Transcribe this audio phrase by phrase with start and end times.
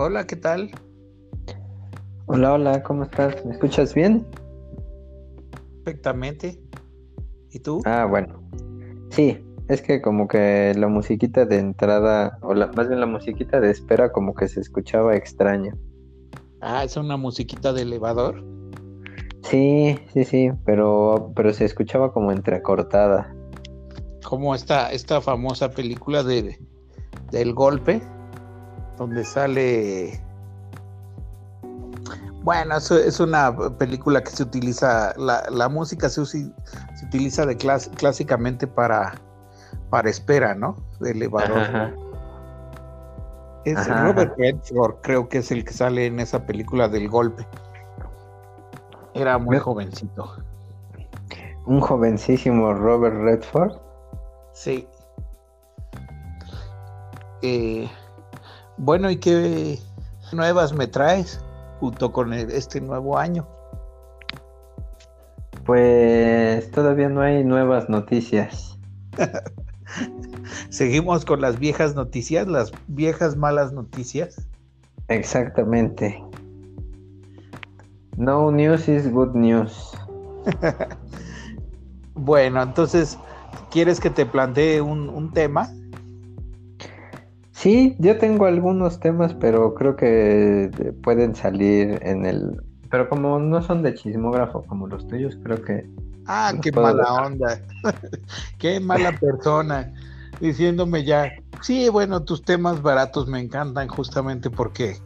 [0.00, 0.70] Hola, ¿qué tal?
[2.26, 3.44] Hola, hola, ¿cómo estás?
[3.44, 4.24] ¿Me escuchas bien?
[5.82, 6.62] Perfectamente.
[7.50, 7.82] ¿Y tú?
[7.84, 8.40] Ah, bueno.
[9.10, 13.58] Sí, es que como que la musiquita de entrada, o la, más bien la musiquita
[13.58, 15.74] de espera, como que se escuchaba extraña.
[16.60, 18.44] Ah, es una musiquita de elevador.
[19.42, 23.34] Sí, sí, sí, pero, pero se escuchaba como entrecortada.
[24.22, 26.56] Como esta, esta famosa película de,
[27.32, 28.00] del golpe,
[28.98, 30.20] donde sale...
[32.42, 36.54] Bueno, es, es una película que se utiliza, la, la música se, usi-
[36.94, 39.14] se utiliza de clas- clásicamente para,
[39.90, 40.76] para espera, ¿no?
[41.00, 41.58] De elevador.
[41.58, 41.92] Ajá.
[43.64, 44.34] Es Ajá, Robert.
[44.38, 47.46] Redford, creo que es el que sale en esa película del golpe.
[49.14, 50.36] Era muy jovencito.
[51.66, 53.72] Un jovencísimo Robert Redford.
[54.52, 54.88] Sí.
[57.42, 57.90] Eh,
[58.78, 59.78] bueno, ¿y qué
[60.32, 61.40] nuevas me traes
[61.80, 63.46] junto con este nuevo año?
[65.64, 68.78] Pues todavía no hay nuevas noticias.
[70.70, 74.46] Seguimos con las viejas noticias, las viejas malas noticias.
[75.08, 76.22] Exactamente.
[78.16, 79.92] No news is good news.
[82.20, 83.16] Bueno, entonces,
[83.70, 85.70] ¿quieres que te plantee un, un tema?
[87.58, 92.62] Sí, yo tengo algunos temas, pero creo que eh, pueden salir en el...
[92.88, 95.84] Pero como no son de chismógrafo como los tuyos, creo que...
[96.28, 97.24] Ah, qué mala dejar.
[97.24, 97.60] onda.
[98.58, 99.92] qué mala persona.
[100.38, 104.96] Diciéndome ya, sí, bueno, tus temas baratos me encantan justamente porque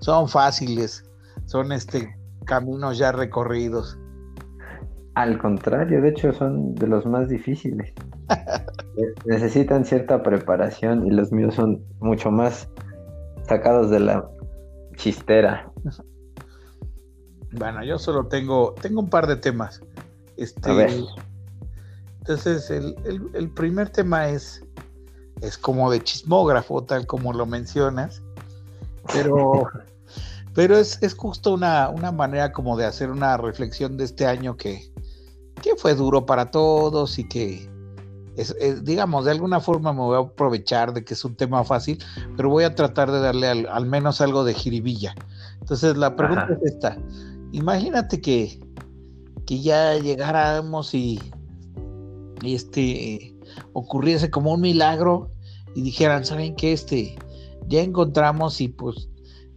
[0.00, 1.08] son fáciles,
[1.44, 2.16] son este
[2.46, 3.96] caminos ya recorridos.
[5.14, 7.92] Al contrario, de hecho son de los más difíciles.
[8.96, 12.68] Ne- Necesitan cierta preparación y los míos son mucho más
[13.48, 14.28] sacados de la
[14.96, 15.70] chistera.
[17.52, 19.80] Bueno, yo solo tengo, tengo un par de temas.
[20.36, 20.90] Este, A ver.
[22.20, 24.64] Entonces, el, el- el primer tema es,
[25.40, 28.22] es como de chismógrafo, tal como lo mencionas,
[29.12, 29.64] pero,
[30.54, 34.56] pero es, es justo una, una manera como de hacer una reflexión de este año
[34.56, 34.90] que,
[35.60, 37.68] que fue duro para todos y que,
[38.36, 41.64] es, es- digamos, de alguna forma me voy a aprovechar de que es un tema
[41.64, 41.98] fácil,
[42.36, 45.14] pero voy a tratar de darle al, al menos algo de jiribilla.
[45.60, 46.54] Entonces, la pregunta Ajá.
[46.54, 46.98] es esta.
[47.52, 48.58] Imagínate que,
[49.46, 51.20] que ya llegáramos y,
[52.42, 53.36] y este
[53.74, 55.30] ocurriese como un milagro
[55.74, 56.72] y dijeran, ¿saben qué?
[56.72, 57.16] Este,
[57.68, 59.08] ya encontramos y pues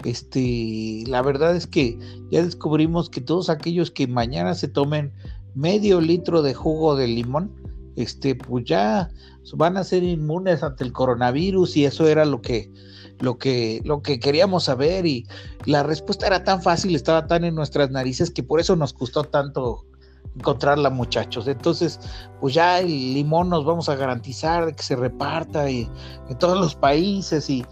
[0.04, 1.98] este, la verdad es que
[2.30, 5.14] ya descubrimos que todos aquellos que mañana se tomen
[5.56, 7.52] medio litro de jugo de limón,
[7.96, 9.10] este, pues ya
[9.54, 12.72] van a ser inmunes ante el coronavirus y eso era lo que,
[13.20, 15.26] lo que, lo que queríamos saber y
[15.66, 19.24] la respuesta era tan fácil, estaba tan en nuestras narices que por eso nos costó
[19.24, 19.86] tanto
[20.36, 21.48] encontrarla, muchachos.
[21.48, 22.00] Entonces,
[22.42, 25.90] pues ya el limón nos vamos a garantizar de que se reparta y,
[26.30, 27.66] en todos los países y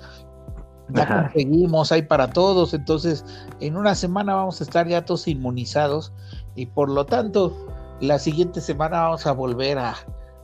[0.90, 1.24] ya Ajá.
[1.24, 2.74] conseguimos, hay para todos.
[2.74, 3.26] Entonces,
[3.60, 6.14] en una semana vamos a estar ya todos inmunizados
[6.56, 7.54] y por lo tanto,
[8.04, 9.96] la siguiente semana vamos a volver a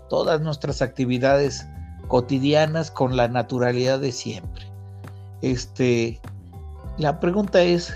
[0.08, 1.68] todas nuestras actividades
[2.08, 4.66] cotidianas con la naturalidad de siempre.
[5.42, 6.22] Este,
[6.98, 7.94] la pregunta es,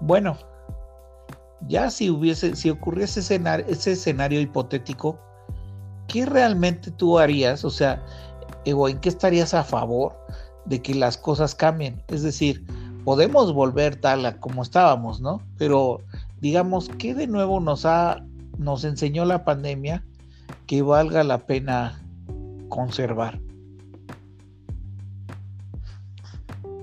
[0.00, 0.38] bueno,
[1.68, 5.18] ya si hubiese, si ocurriese ese escenario, hipotético,
[6.08, 7.62] ¿qué realmente tú harías?
[7.66, 8.02] O sea,
[8.64, 10.16] eh, o en qué estarías a favor
[10.64, 12.02] de que las cosas cambien.
[12.08, 12.64] Es decir,
[13.04, 15.42] podemos volver tal a como estábamos, ¿no?
[15.58, 16.00] Pero
[16.40, 18.24] digamos, ¿qué de nuevo nos ha,
[18.58, 20.04] nos enseñó la pandemia
[20.66, 22.00] que valga la pena
[22.68, 23.40] conservar?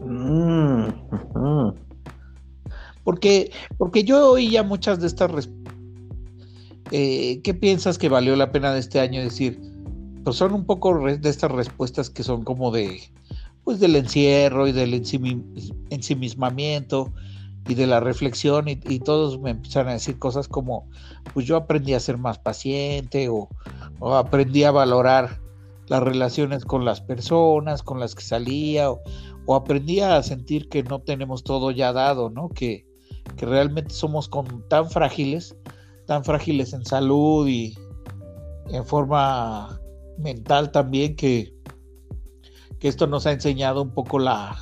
[0.04, 1.76] Mm, ujú.
[3.04, 5.50] Porque, porque yo oí ya muchas de estas res-
[6.92, 9.22] eh, ¿qué piensas que valió la pena de este año?
[9.22, 9.60] decir,
[10.24, 13.02] pues son un poco de estas respuestas que son como de,
[13.64, 15.44] pues del encierro y del ensimi-
[15.90, 17.12] ensimismamiento
[17.68, 20.90] y de la reflexión y, todos me empiezan a decir cosas como,
[21.34, 23.50] pues yo aprendí a ser más paciente o,
[24.14, 25.40] aprendí a valorar
[25.88, 29.02] las relaciones con las personas con las que salía o,
[29.46, 32.50] o aprendí a sentir que no tenemos todo ya dado, ¿no?
[32.50, 32.86] Que,
[33.38, 35.56] que realmente somos con, tan frágiles,
[36.08, 37.78] tan frágiles en salud y
[38.70, 39.80] en forma
[40.18, 41.54] mental también que,
[42.80, 44.58] que esto nos ha enseñado un poco la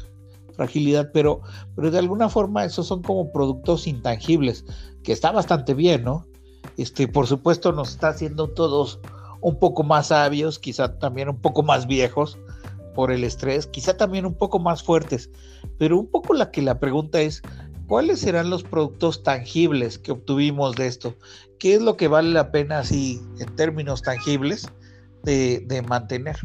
[0.59, 1.41] fragilidad, pero,
[1.73, 4.65] pero de alguna forma esos son como productos intangibles,
[5.03, 6.25] que está bastante bien, ¿no?
[6.75, 8.99] Este, por supuesto, nos está haciendo todos
[9.39, 12.37] un poco más sabios, quizá también un poco más viejos,
[12.93, 15.29] por el estrés, quizá también un poco más fuertes,
[15.77, 17.41] pero un poco la que la pregunta es,
[17.87, 21.15] ¿cuáles serán los productos tangibles que obtuvimos de esto?
[21.57, 24.69] ¿Qué es lo que vale la pena así en términos tangibles
[25.23, 26.35] de, de mantener?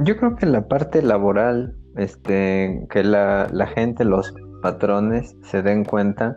[0.00, 4.32] Yo creo que la parte laboral, este, que la, la gente, los
[4.62, 6.36] patrones se den cuenta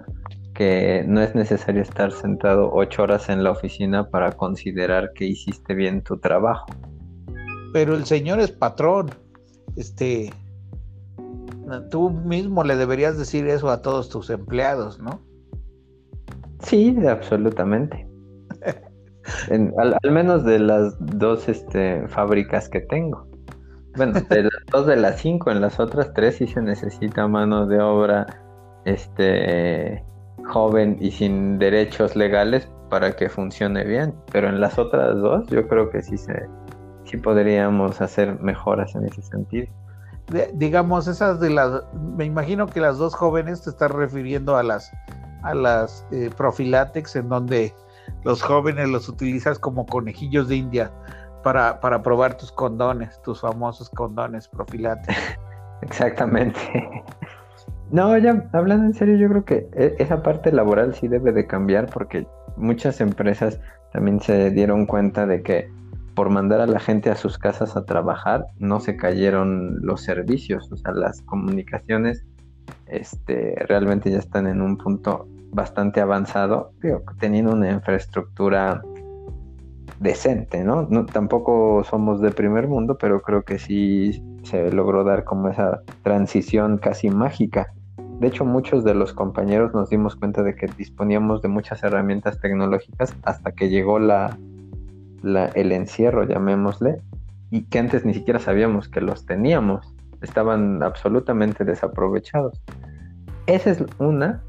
[0.53, 5.73] que no es necesario estar sentado ocho horas en la oficina para considerar que hiciste
[5.73, 6.67] bien tu trabajo.
[7.73, 9.09] Pero el señor es patrón.
[9.75, 10.31] Este,
[11.89, 15.21] tú mismo le deberías decir eso a todos tus empleados, ¿no?
[16.59, 18.07] Sí, absolutamente.
[19.77, 23.27] al, menos de las dos este, fábricas que tengo.
[23.95, 27.67] Bueno, de las dos de las cinco, en las otras tres sí se necesita mano
[27.67, 28.25] de obra
[28.85, 30.03] este
[30.45, 34.15] joven y sin derechos legales para que funcione bien.
[34.31, 36.47] Pero en las otras dos yo creo que sí se
[37.05, 39.67] sí podríamos hacer mejoras en ese sentido.
[40.53, 44.91] digamos, esas de las, me imagino que las dos jóvenes te están refiriendo a las
[45.43, 46.29] a las eh,
[47.15, 47.75] en donde
[48.23, 50.91] los jóvenes los utilizas como conejillos de India
[51.43, 55.17] para, para probar tus condones, tus famosos condones profilátex.
[55.81, 56.59] Exactamente.
[57.91, 61.45] No, ya hablando en serio, yo creo que e, esa parte laboral sí debe de
[61.45, 62.25] cambiar porque
[62.57, 63.59] muchas empresas
[63.91, 65.69] también se dieron cuenta de que
[66.15, 70.71] por mandar a la gente a sus casas a trabajar no se cayeron los servicios,
[70.71, 72.25] o sea, las comunicaciones
[72.87, 76.71] este, realmente ya están en un punto bastante avanzado,
[77.19, 78.81] teniendo una infraestructura
[80.03, 80.87] decente, ¿no?
[80.89, 81.05] ¿no?
[81.05, 86.77] Tampoco somos de primer mundo, pero creo que sí se logró dar como esa transición
[86.77, 87.73] casi mágica
[88.23, 92.39] de hecho, muchos de los compañeros nos dimos cuenta de que disponíamos de muchas herramientas
[92.39, 94.37] tecnológicas hasta que llegó la,
[95.55, 97.01] el encierro, llamémosle,
[97.49, 99.93] y que antes ni siquiera sabíamos que los teníamos.
[100.21, 102.61] Estaban absolutamente desaprovechados.
[103.45, 104.41] Esa es una.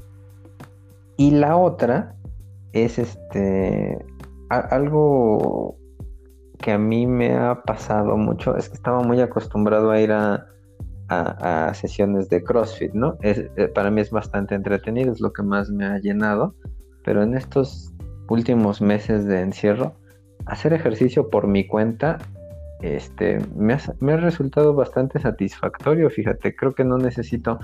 [1.17, 2.15] Y la otra
[2.71, 4.05] es este
[4.49, 5.77] algo
[6.59, 8.55] que a mí me ha pasado mucho.
[8.55, 10.47] Es que estaba muy acostumbrado a ir a,
[11.09, 13.17] a, sesiones de CrossFit, ¿no?
[13.21, 16.55] Eh, para mí es bastante entretenido, es lo que más me ha llenado,
[17.03, 17.93] pero en estos
[18.29, 19.95] últimos meses de encierro,
[20.45, 22.17] hacer ejercicio por mi cuenta
[22.81, 27.59] este, me, ha, me ha resultado bastante satisfactorio, fíjate, creo que no necesito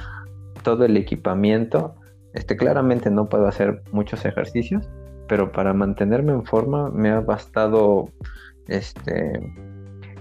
[0.63, 1.95] todo el equipamiento,
[2.33, 4.87] este, claramente no puedo hacer muchos ejercicios,
[5.31, 8.09] pero para mantenerme en forma me ha bastado
[8.67, 9.31] este,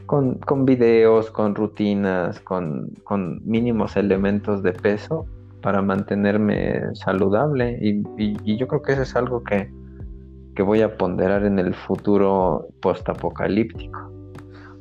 [0.06, 2.92] con, videos, con rutinas, con,
[3.44, 5.26] mínimos elementos de peso
[5.62, 9.68] para mantenerme saludable y, yo creo que eso es algo que,
[10.62, 14.12] voy a ponderar en el futuro postapocalíptico.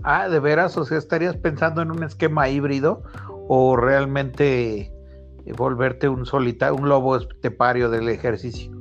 [0.04, 3.02] Ah, de veras, o sea, estarías pensando en un esquema híbrido
[3.48, 4.92] o realmente
[5.58, 8.79] volverte un solitario, un lobo estepario del ejercicio.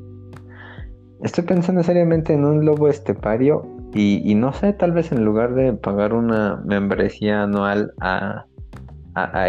[1.23, 5.73] Estoy pensando seriamente en un lobo estepario y, no sé, tal vez en lugar de
[5.73, 8.45] pagar una membresía anual a,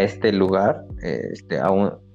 [0.00, 1.68] este lugar, este, a,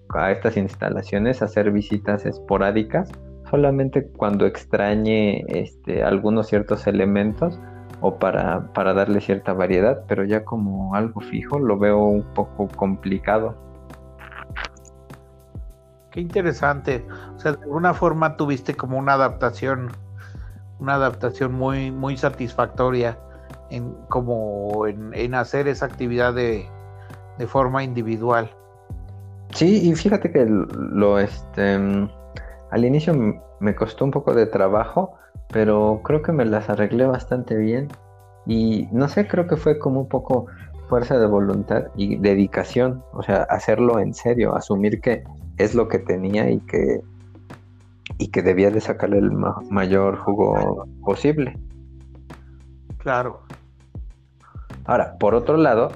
[0.09, 3.09] a estas instalaciones, hacer visitas esporádicas,
[3.49, 7.57] solamente cuando extrañe este, algunos ciertos elementos
[8.01, 12.67] o para, para darle cierta variedad, pero ya como algo fijo lo veo un poco
[12.67, 13.55] complicado.
[16.15, 17.05] Qué interesante.
[17.35, 19.91] O sea, de alguna forma tuviste como una adaptación
[20.79, 23.19] una adaptación muy, muy satisfactoria
[23.69, 26.69] en como en, hacer esa actividad de,
[27.47, 28.49] forma individual.
[29.51, 31.75] Sí, y fíjate que lo este
[32.71, 33.13] al inicio
[33.59, 35.15] me costó un poco de trabajo,
[35.49, 37.89] pero creo que me las arreglé bastante bien.
[38.45, 40.45] Y no sé, creo que fue como un poco
[40.87, 45.25] fuerza de voluntad y dedicación, o sea, hacerlo en serio, asumir que
[45.57, 47.01] es lo que tenía y que
[48.17, 51.57] y que debía de sacarle el mayor jugo posible.
[52.97, 53.41] Claro.
[54.85, 55.91] Ahora, por otro lado,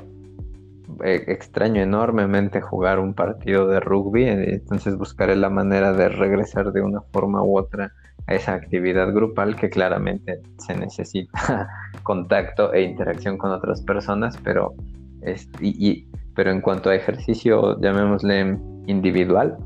[1.03, 6.71] eh, extraño enormemente jugar un partido de rugby, eh, entonces buscaré la manera de regresar
[6.71, 7.93] de una forma u otra
[8.27, 11.69] a esa actividad grupal que claramente se necesita
[12.03, 14.73] contacto e interacción con otras personas, pero,
[15.61, 18.57] y, pero en cuanto a ejercicio, llamémosle
[18.89, 19.57] individual,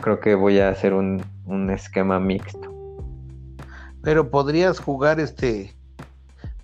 [0.00, 2.72] creo que voy a hacer un, un esquema mixto.
[4.02, 5.74] Pero podrías jugar este,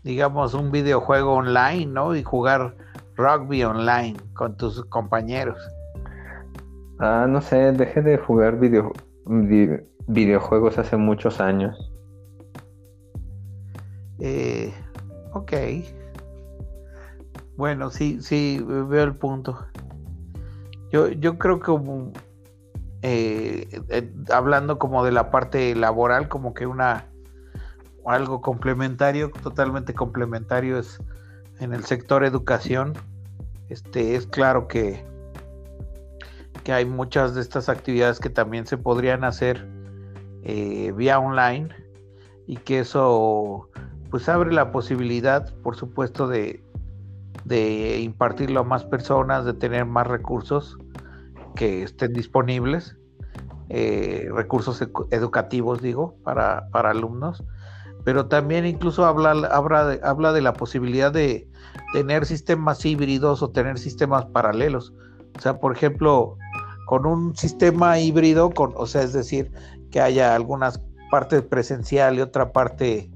[0.03, 2.15] digamos, un videojuego online, ¿no?
[2.15, 2.75] Y jugar
[3.17, 5.59] rugby online con tus compañeros.
[6.99, 8.93] Ah, no sé, dejé de jugar video,
[10.07, 11.91] videojuegos hace muchos años.
[14.19, 14.73] Eh,
[15.33, 15.53] ok.
[17.57, 19.59] Bueno, sí, sí, veo el punto.
[20.93, 21.73] Yo, yo creo que
[23.03, 27.07] eh, eh, hablando como de la parte laboral, como que una
[28.07, 30.99] algo complementario, totalmente complementario es
[31.61, 32.95] en el sector educación.
[33.69, 35.05] Este es claro que,
[36.65, 39.69] que hay muchas de estas actividades que también se podrían hacer
[40.43, 41.69] eh, vía online
[42.47, 43.69] y que eso
[44.11, 46.65] pues abre la posibilidad, por supuesto, de,
[47.45, 50.79] de impartirlo a más personas, de tener más recursos
[51.55, 52.97] que estén disponibles,
[53.69, 57.45] eh, recursos educativos, digo, para, para, alumnos,
[58.05, 61.49] pero también incluso habla, habla, de, habla de la posibilidad de
[61.93, 64.93] tener sistemas híbridos o tener sistemas paralelos.
[65.37, 66.37] O sea, por ejemplo,
[66.87, 69.53] con un sistema híbrido, con, o sea, es decir,
[69.91, 70.81] que haya algunas
[71.11, 73.11] partes presencial y otra parte,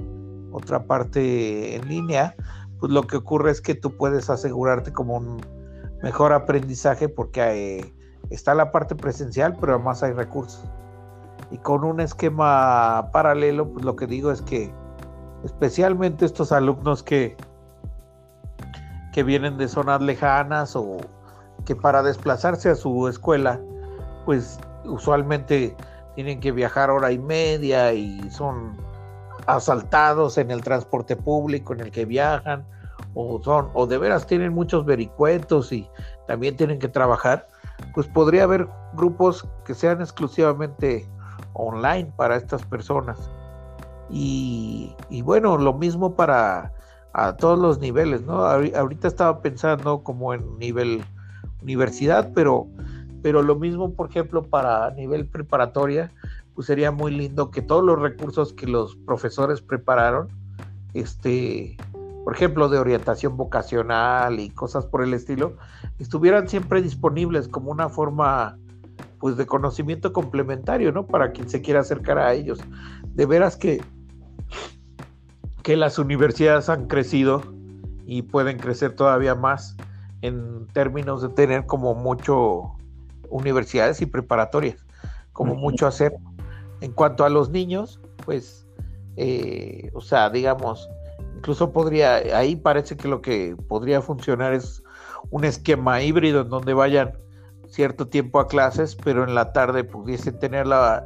[0.53, 2.35] otra parte en línea,
[2.85, 5.41] pues lo que ocurre es que tú puedes asegurarte como un
[6.03, 7.95] mejor aprendizaje porque
[8.29, 10.63] está la parte presencial, pero además hay recursos.
[11.51, 14.71] Y con un esquema paralelo, pues lo que digo es que
[15.45, 17.39] especialmente estos alumnos que,
[19.15, 20.99] que vienen de zonas lejanas o
[21.65, 23.59] que para desplazarse a su escuela,
[24.27, 25.75] pues usualmente
[26.17, 28.77] tienen que viajar hora y media y son
[29.47, 32.67] asaltados en el transporte público en el que viajan
[33.15, 35.89] o son o de veras tienen muchos vericuetos y
[36.27, 37.47] también tienen que trabajar,
[37.95, 41.07] pues podría haber grupos que sean exclusivamente
[41.53, 43.31] online para estas personas.
[44.11, 46.73] Y, y bueno, lo mismo para
[47.13, 48.45] a todos los niveles, ¿no?
[48.45, 51.05] Ahorita estaba pensando como en nivel
[51.63, 52.67] universidad, pero
[53.25, 56.13] pero lo mismo, por ejemplo, para nivel preparatoria,
[56.55, 60.29] pues sería muy lindo que todos los recursos que los profesores prepararon,
[60.93, 61.79] este,
[62.25, 65.57] por ejemplo, de orientación vocacional y cosas por el estilo,
[65.99, 68.59] estuvieran siempre disponibles como una forma
[69.19, 71.07] pues de conocimiento complementario, ¿no?
[71.07, 72.61] Para quien se quiera acercar a ellos.
[73.15, 73.83] De veras que
[75.65, 77.43] que las universidades han crecido
[78.05, 79.77] y pueden crecer todavía más
[80.21, 82.75] en términos de tener como mucho
[83.31, 84.85] universidades y preparatorias,
[85.33, 86.15] como mucho hacer.
[86.83, 88.67] En cuanto a los niños, pues,
[89.17, 90.87] eh, o sea, digamos,
[91.45, 94.83] incluso podría, ahí parece que lo que podría funcionar es
[95.29, 97.13] un esquema híbrido en donde vayan
[97.69, 101.05] cierto tiempo a clases, pero en la tarde pudiesen tener la,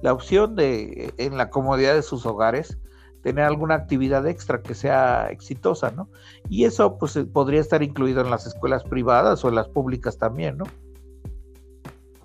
[0.00, 2.78] la opción de, en la comodidad de sus hogares,
[3.24, 6.08] tener alguna actividad extra que sea exitosa, ¿no?
[6.48, 10.58] Y eso pues podría estar incluido en las escuelas privadas o en las públicas también,
[10.58, 10.66] ¿no?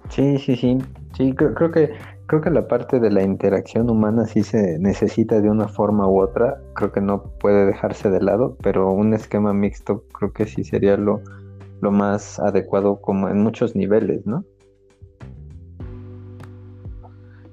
[0.09, 0.77] Sí, sí, sí.
[1.17, 1.95] Sí, creo, que
[2.27, 6.21] creo que la parte de la interacción humana sí se necesita de una forma u
[6.21, 6.61] otra.
[6.73, 10.97] Creo que no puede dejarse de lado, pero un esquema mixto creo que sí sería
[10.97, 11.21] lo,
[11.81, 14.43] lo más adecuado como en muchos niveles, ¿no?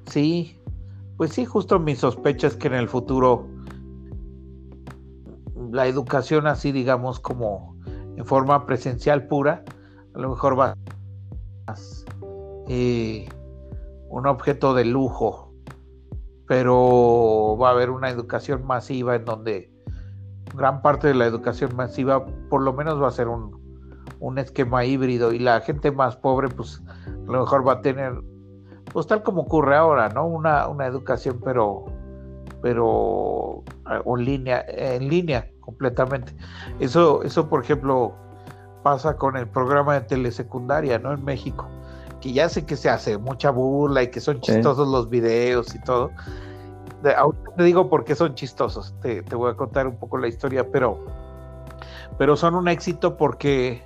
[0.06, 0.58] Sí,
[1.16, 3.46] pues sí, justo mi sospecha es que en el futuro
[5.70, 7.76] la educación así, digamos, como
[8.16, 9.64] en forma presencial pura,
[10.14, 10.76] a lo mejor va
[11.66, 12.04] más
[12.68, 13.26] eh,
[14.12, 15.54] un objeto de lujo,
[16.46, 19.72] pero va a haber una educación masiva en donde
[20.54, 23.58] gran parte de la educación masiva por lo menos va a ser un,
[24.20, 28.12] un esquema híbrido y la gente más pobre pues a lo mejor va a tener
[28.92, 30.26] pues tal como ocurre ahora, ¿no?
[30.26, 31.86] Una, una educación pero
[32.60, 36.36] pero eh, en línea, en línea completamente.
[36.80, 38.12] Eso, eso por ejemplo
[38.82, 41.14] pasa con el programa de telesecundaria, ¿no?
[41.14, 41.66] En México
[42.22, 45.80] que ya sé que se hace mucha burla y que son chistosos los videos y
[45.80, 46.12] todo.
[47.16, 50.70] ahorita te digo por qué son chistosos, te, voy a contar un poco la historia,
[50.70, 51.04] pero,
[52.16, 53.82] pero son un éxito porque,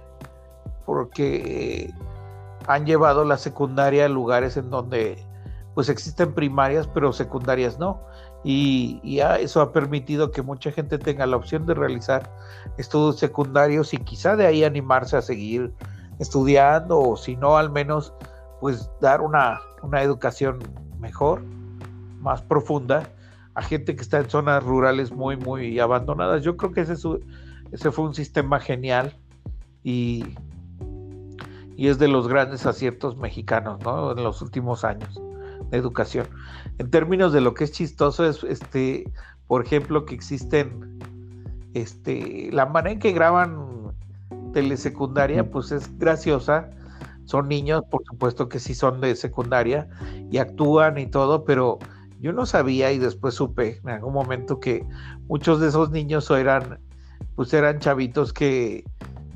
[0.84, 1.92] porque
[2.66, 5.18] han llevado la secundaria a lugares en donde
[5.74, 8.02] pues existen primarias, pero secundarias no.
[8.44, 12.30] Y, y eso ha permitido que mucha gente tenga la opción de realizar
[12.76, 15.72] estudios secundarios y quizá de ahí animarse a seguir
[16.18, 18.14] estudiando o si no al menos
[18.60, 19.60] pues dar una,
[20.00, 20.58] educación
[20.98, 21.42] mejor,
[22.20, 23.08] más profunda
[23.54, 26.42] a gente que está en zonas rurales muy, muy abandonadas.
[26.42, 26.94] Yo creo que ese,
[27.72, 29.16] ese fue un sistema genial
[29.82, 30.24] y,
[31.76, 34.12] y es de los grandes aciertos mexicanos, ¿no?
[34.12, 35.20] En los últimos años
[35.70, 36.26] de educación.
[36.78, 39.10] En términos de lo que es chistoso es, este,
[39.46, 40.98] por ejemplo, que existen,
[41.74, 43.85] este, la manera en que graban
[44.56, 46.70] telesecundaria, pues es graciosa.
[47.26, 49.86] Son niños, por supuesto que sí son de secundaria
[50.30, 51.78] y actúan y todo, pero
[52.20, 54.82] yo no sabía y después supe en algún momento que
[55.28, 56.80] muchos de esos niños eran,
[57.34, 58.84] pues eran chavitos que,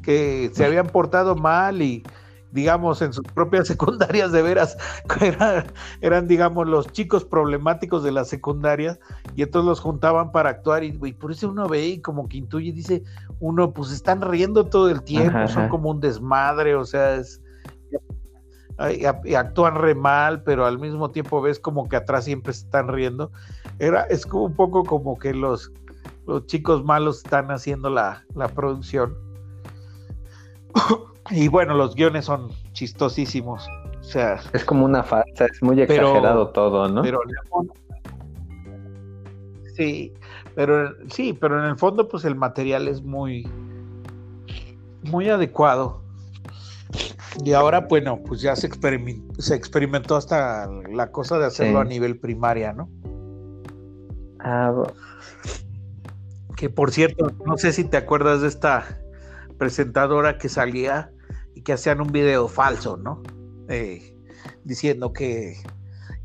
[0.02, 2.02] que se habían portado mal y
[2.52, 4.76] digamos en sus propias secundarias de veras
[6.00, 8.98] eran, digamos los chicos problemáticos de las secundarias
[9.36, 12.68] y entonces los juntaban para actuar y, por eso uno ve y como que intuye
[12.68, 13.02] y dice
[13.38, 17.40] uno pues están riendo todo el tiempo son como un desmadre o sea es
[18.88, 22.88] y actúan re mal, pero al mismo tiempo ves como que atrás siempre se están
[22.88, 23.30] riendo.
[23.78, 25.70] Era, es como un poco como que los,
[26.26, 29.14] los chicos malos están haciendo la, producción.
[31.30, 33.68] Y bueno, los guiones son chistosísimos.
[34.00, 37.02] O sea, es como una farsa, es muy exagerado todo, ¿no?
[37.02, 37.20] Pero
[39.76, 40.12] sí,
[40.54, 43.48] pero sí, pero en el fondo, pues el material es muy,
[45.02, 46.02] muy adecuado.
[47.44, 51.84] Y ahora, bueno, pues ya se, experimentó, se experimentó hasta la cosa de hacerlo a
[51.84, 52.90] nivel primaria, ¿no?
[54.40, 54.72] Ah,
[56.56, 58.98] que por cierto, no sé si te acuerdas de esta
[59.58, 61.12] presentadora que salía
[61.60, 63.22] y que hacían un video falso, ¿no?
[63.68, 64.16] Eh,
[64.64, 65.62] diciendo que,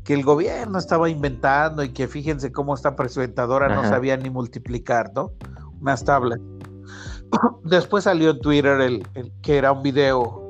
[0.02, 5.12] que, el gobierno estaba inventando y que fíjense cómo esta presentadora no sabía ni multiplicar,
[5.14, 5.32] ¿no?
[5.78, 6.40] Unas tablas.
[7.64, 9.02] Después salió en Twitter el,
[9.42, 10.42] que era un video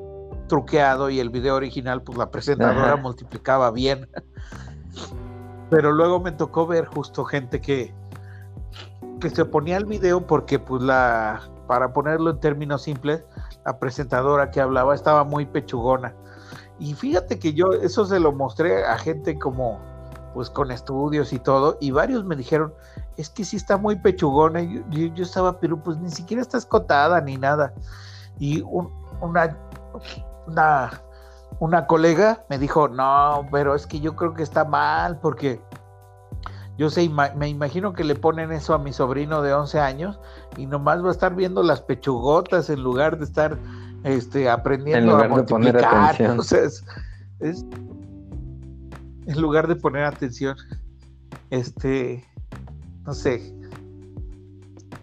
[0.47, 4.09] truqueado y el video original, pues la presentadora multiplicaba bien.
[5.69, 7.93] Pero luego me tocó ver justo gente que,
[9.19, 13.25] que se oponía al video porque, pues, la, para ponerlo en términos simples,
[13.67, 16.15] la presentadora que hablaba estaba muy pechugona.
[16.79, 19.77] Y fíjate que yo eso se lo mostré a gente como,
[20.33, 22.73] pues, con estudios y todo, y varios me dijeron,
[23.17, 24.61] es que sí está muy pechugona.
[24.61, 27.73] Y yo, estaba, pero pues ni siquiera está escotada ni nada.
[28.39, 28.61] Y
[29.19, 29.57] una,
[31.59, 35.61] una colega me dijo, no, pero es que yo creo que está mal porque
[36.77, 40.19] yo sé, me imagino que le ponen eso a mi sobrino de 11 años
[40.57, 43.57] y nomás va a estar viendo las pechugotas en lugar de estar
[44.03, 46.69] este, aprendiendo en lugar a De poner atención.
[49.27, 50.55] en lugar de poner atención,
[51.49, 52.23] este,
[53.05, 53.53] no sé.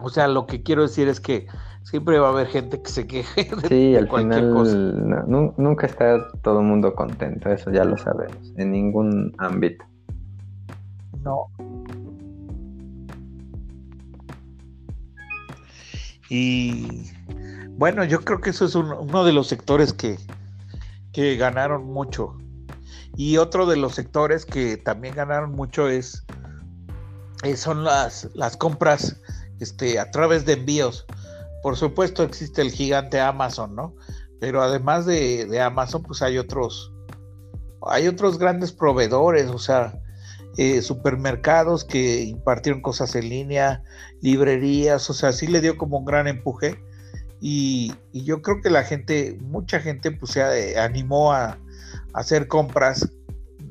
[0.01, 1.47] O sea, lo que quiero decir es que
[1.83, 4.53] siempre va a haber gente que se queje de, sí, al final,
[5.57, 9.85] nunca está todo el mundo contento, eso ya lo sabemos, en ningún ámbito.
[11.25, 11.51] No.
[16.29, 17.11] Y
[17.71, 20.19] bueno, yo creo que eso es uno de los sectores que,
[21.13, 22.37] que ganaron mucho.
[23.17, 26.25] Y otro de los sectores que también ganaron mucho es,
[27.43, 29.21] eh, son las, las compras
[29.61, 31.07] este, a través de envíos
[31.65, 33.95] por supuesto existe el gigante Amazon, ¿no?
[34.39, 36.93] Pero además de, Amazon, pues hay otros,
[37.87, 39.99] hay otros grandes proveedores, o sea,
[40.57, 43.83] eh, supermercados que impartieron cosas en línea,
[44.21, 46.79] librerías, o sea, sí le dio como un gran empuje.
[47.41, 51.59] Y, yo creo que la gente, mucha gente, pues se eh, animó a, a,
[52.15, 53.11] hacer compras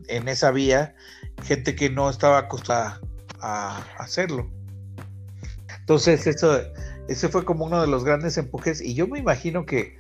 [0.08, 0.96] en esa vía,
[1.44, 3.02] gente que no estaba acostumbrada
[3.40, 4.50] a hacerlo.
[5.80, 6.62] Entonces, eso
[7.08, 9.98] ese fue como uno de los grandes empujes y yo me imagino que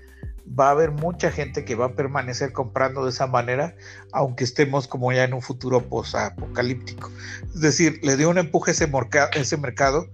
[0.47, 3.75] va a haber mucha gente que va a permanecer comprando de esa manera,
[4.11, 7.11] aunque estemos como ya en un futuro post-apocalíptico.
[7.53, 8.89] Es decir, le dio un empuje ese,
[9.33, 10.07] ese mercado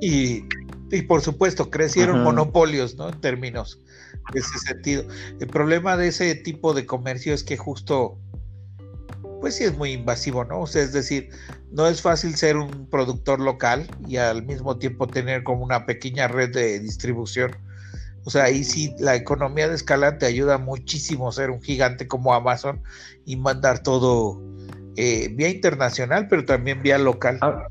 [0.00, 0.44] y,
[1.08, 3.08] por supuesto crecieron monopolios, ¿no?
[3.08, 3.80] En términos
[4.32, 5.04] de ese sentido.
[5.40, 8.18] El problema de ese tipo de comercio es que justo
[9.40, 10.60] pues sí es muy invasivo, ¿no?
[10.60, 11.28] O sea, es decir,
[11.70, 16.28] no es fácil ser un productor local y al mismo tiempo tener como una pequeña
[16.28, 17.54] red de distribución.
[18.24, 22.32] O sea, ahí sí la economía de escala te ayuda muchísimo ser un gigante como
[22.34, 22.82] Amazon
[23.26, 24.40] y mandar todo
[24.96, 27.38] eh, vía internacional, pero también vía local.
[27.42, 27.66] Ah.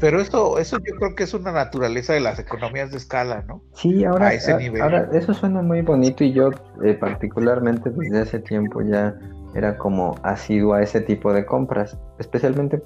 [0.00, 3.62] Pero eso, eso yo creo que es una naturaleza de las economías de escala, ¿no?
[3.74, 4.80] Sí, ahora, ese nivel.
[4.80, 6.50] ahora eso suena muy bonito y yo
[6.84, 9.18] eh, particularmente desde hace tiempo ya
[9.54, 12.82] era como asiduo a ese tipo de compras, especialmente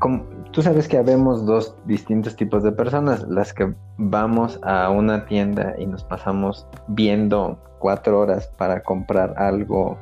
[0.00, 0.26] como,
[0.58, 5.76] tú sabes que habemos dos distintos tipos de personas, las que vamos a una tienda
[5.78, 9.96] y nos pasamos viendo cuatro horas para comprar algo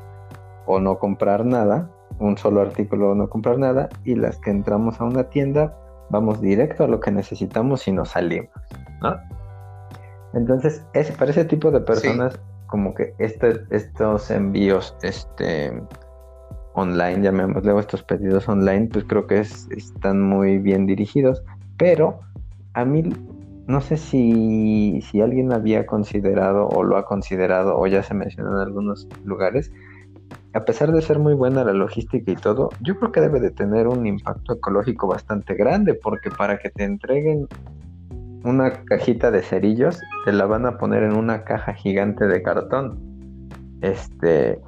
[0.64, 1.90] o no comprar nada,
[2.20, 5.76] un solo artículo o no comprar nada, y las que entramos a una tienda
[6.08, 8.48] vamos directo a lo que necesitamos y nos salimos,
[9.02, 9.14] ¿no?
[10.32, 15.82] Entonces, ese, para ese tipo de personas como que este, estos envíos este,
[16.76, 21.42] online, llamémosle, estos pedidos online, pues creo que están muy bien dirigidos,
[21.78, 22.20] pero
[22.74, 23.02] a mí
[23.66, 28.52] no sé si, si alguien había considerado o lo ha considerado o ya se mencionó
[28.52, 29.72] en algunos lugares,
[30.52, 33.50] a pesar de ser muy buena la logística y todo, yo creo que debe de
[33.50, 37.48] tener un impacto ecológico bastante grande, porque para que te entreguen
[38.44, 42.98] una cajita de cerillos, te la van a poner en una caja gigante de cartón.
[43.80, 44.60] Este,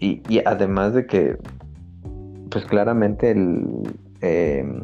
[0.00, 1.36] y, además de que,
[2.50, 4.82] pues claramente el, em,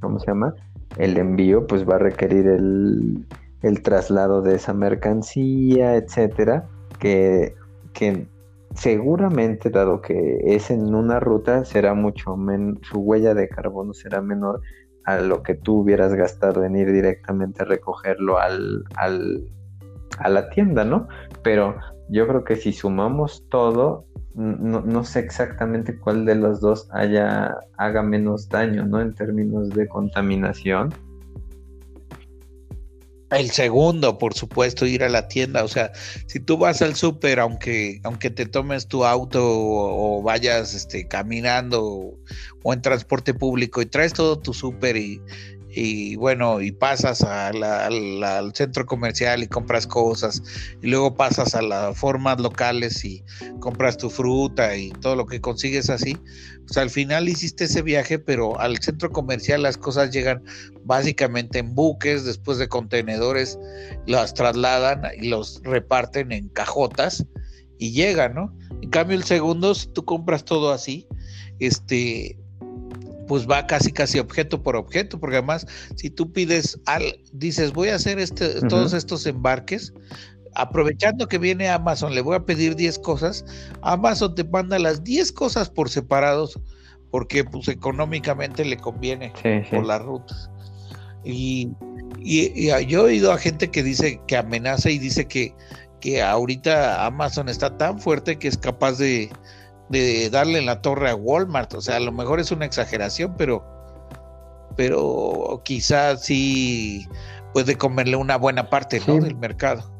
[0.00, 0.54] ¿cómo se llama?
[0.98, 3.24] El envío, pues va a requerir el,
[3.62, 7.54] el traslado de esa mercancía, etcétera, que,
[7.92, 8.26] que
[8.74, 14.20] seguramente, dado que es en una ruta, será mucho menos, su huella de carbono será
[14.20, 14.60] menor
[15.04, 19.46] a lo que tú hubieras gastado en ir directamente a recogerlo al, al,
[20.18, 21.06] a la tienda, ¿no?
[21.42, 21.76] Pero
[22.08, 24.04] yo creo que si sumamos todo,
[24.36, 29.00] no, no, sé exactamente cuál de los dos haya, haga menos daño, ¿no?
[29.00, 30.92] En términos de contaminación.
[33.30, 35.64] El segundo, por supuesto, ir a la tienda.
[35.64, 35.90] O sea,
[36.26, 42.14] si tú vas al súper, aunque, aunque te tomes tu auto o, vayas este, caminando
[42.62, 45.20] o, en transporte público y traes todo tu súper y,
[45.76, 50.42] y bueno, y pasas al centro comercial y compras cosas,
[50.82, 53.22] y luego pasas a las formas locales y
[53.60, 56.16] compras tu fruta y todo lo que consigues así,
[56.66, 60.42] pues al final hiciste ese viaje, pero al centro comercial las cosas llegan
[60.84, 63.58] básicamente en buques, después de contenedores,
[64.06, 67.26] las trasladan y los reparten en cajotas
[67.76, 68.56] y llegan, ¿no?
[68.80, 71.06] En cambio el segundo, si tú compras todo así,
[71.58, 72.38] este,
[73.26, 77.88] pues va casi casi objeto por objeto, porque además si tú pides al, dices voy
[77.88, 79.92] a hacer este, todos estos embarques,
[80.54, 83.44] aprovechando que viene Amazon, le voy a pedir 10 cosas,
[83.82, 86.58] Amazon te manda las 10 cosas por separados,
[87.10, 89.32] porque pues económicamente le conviene
[89.70, 90.50] por las rutas.
[91.24, 91.68] Y,
[92.20, 95.54] y, yo he oído a gente que dice, que amenaza y dice que,
[96.00, 99.30] que ahorita Amazon está tan fuerte que es capaz de,
[99.88, 101.74] de darle la torre a Walmart.
[101.74, 103.64] O sea, a lo mejor es una exageración, pero,
[104.76, 107.06] pero quizás sí
[107.52, 109.90] puede comerle una buena parte del mercado.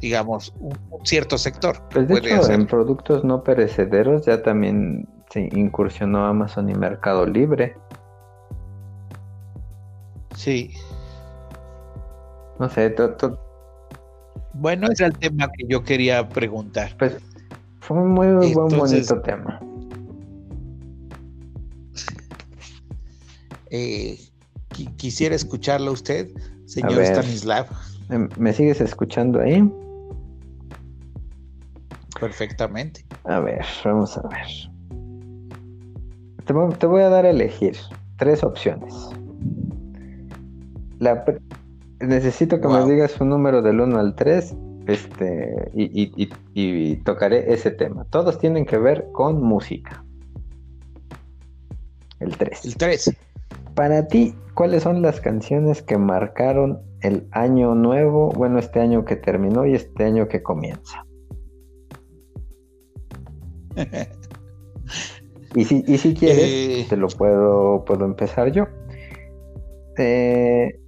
[0.00, 1.82] Digamos, un, cierto sector.
[1.90, 7.76] Pues de hecho, en productos no perecederos ya también se incursionó Amazon y Mercado Libre.
[10.34, 10.74] Sí.
[12.58, 12.94] No sé,
[14.54, 16.94] Bueno, ese es el tema que yo quería preguntar.
[16.98, 17.18] Pues
[17.86, 19.60] fue un muy buen, bonito tema.
[23.70, 24.18] Eh,
[24.96, 26.28] quisiera escucharlo usted,
[26.64, 27.66] señor Stanislav.
[28.38, 29.72] ¿Me sigues escuchando ahí?
[32.18, 33.04] Perfectamente.
[33.22, 34.46] A ver, vamos a ver.
[36.78, 37.76] Te, voy a dar a elegir
[38.16, 38.92] tres opciones.
[42.00, 48.04] necesito que me digas un número del 1 al 3 este, y, tocaré ese tema.
[48.10, 50.04] Todos tienen que ver con música.
[52.20, 52.64] El 3.
[52.64, 53.16] El 3.
[53.74, 58.30] Para ti, ¿cuáles son las canciones que marcaron el año nuevo?
[58.30, 61.04] Bueno, este año que terminó y este año que comienza.
[65.54, 66.86] y, si, y si quieres, eh.
[66.88, 68.66] te lo puedo, puedo empezar yo.
[69.98, 70.80] Eh,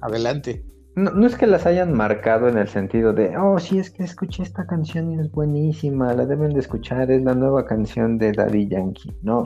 [0.00, 0.64] Adelante.
[0.96, 4.44] No, es que las hayan marcado en el sentido de, oh, sí, es que escuché
[4.44, 8.68] esta canción y es buenísima, la deben de escuchar, es la nueva canción de Daddy
[8.68, 9.12] Yankee.
[9.22, 9.44] No,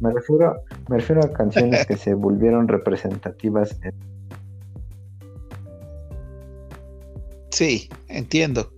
[0.00, 0.56] me refiero,
[0.90, 3.78] me refiero a canciones que se volvieron representativas.
[7.50, 8.70] Sí, entiendo.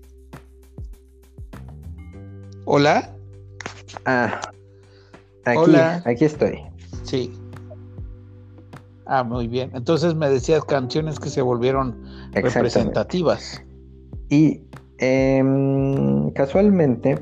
[2.65, 3.13] ¿Hola?
[4.05, 4.41] Ah,
[5.45, 6.03] aquí, Hola.
[6.05, 6.61] aquí estoy.
[7.03, 7.33] Sí.
[9.11, 9.71] Ah, muy bien.
[9.75, 11.97] Entonces me decías canciones que se volvieron
[12.33, 13.65] representativas.
[14.29, 14.61] Y
[14.99, 17.19] em, casualmente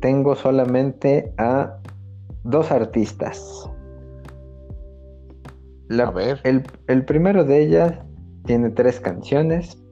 [0.00, 1.78] tengo solamente a
[2.44, 3.70] dos artistas.
[5.98, 6.40] a ver.
[6.44, 7.94] El, primero de ellas
[8.44, 9.82] tiene tres canciones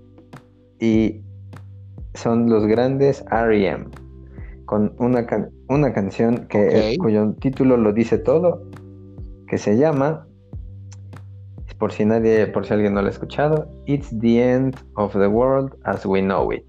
[0.79, 1.23] y
[2.13, 3.91] son los grandes REM,
[4.67, 5.27] con una,
[5.69, 8.63] una canción que, cuyo título lo dice todo,
[9.47, 10.28] que se llama
[11.79, 15.29] por si nadie, por si alguien no lo ha escuchado, It's the End of the
[15.29, 16.65] World as We Know It.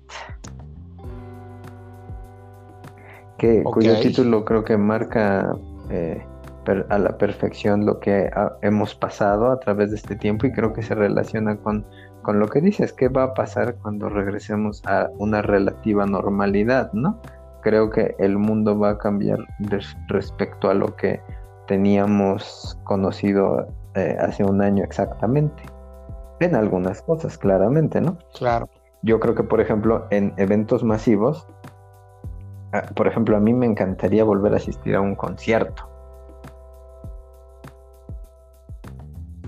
[3.37, 5.55] Que, Cuyo título creo que marca
[5.89, 6.21] eh,
[6.89, 8.29] a la perfección lo que
[8.61, 11.85] hemos pasado a través de este tiempo y creo que se relaciona con,
[12.21, 17.19] con lo que dices, qué va a pasar cuando regresemos a una relativa normalidad, ¿no?
[17.61, 19.39] Creo que el mundo va a cambiar
[20.09, 21.19] respecto a lo que
[21.67, 23.67] teníamos conocido
[23.99, 25.63] eh, hace un año exactamente.
[26.39, 28.17] En algunas cosas, claramente, ¿no?
[28.37, 28.69] Claro.
[29.01, 31.47] Yo creo que, por ejemplo, en eventos masivos,
[32.73, 35.89] ah, por ejemplo, a mí me encantaría volver a asistir a un concierto.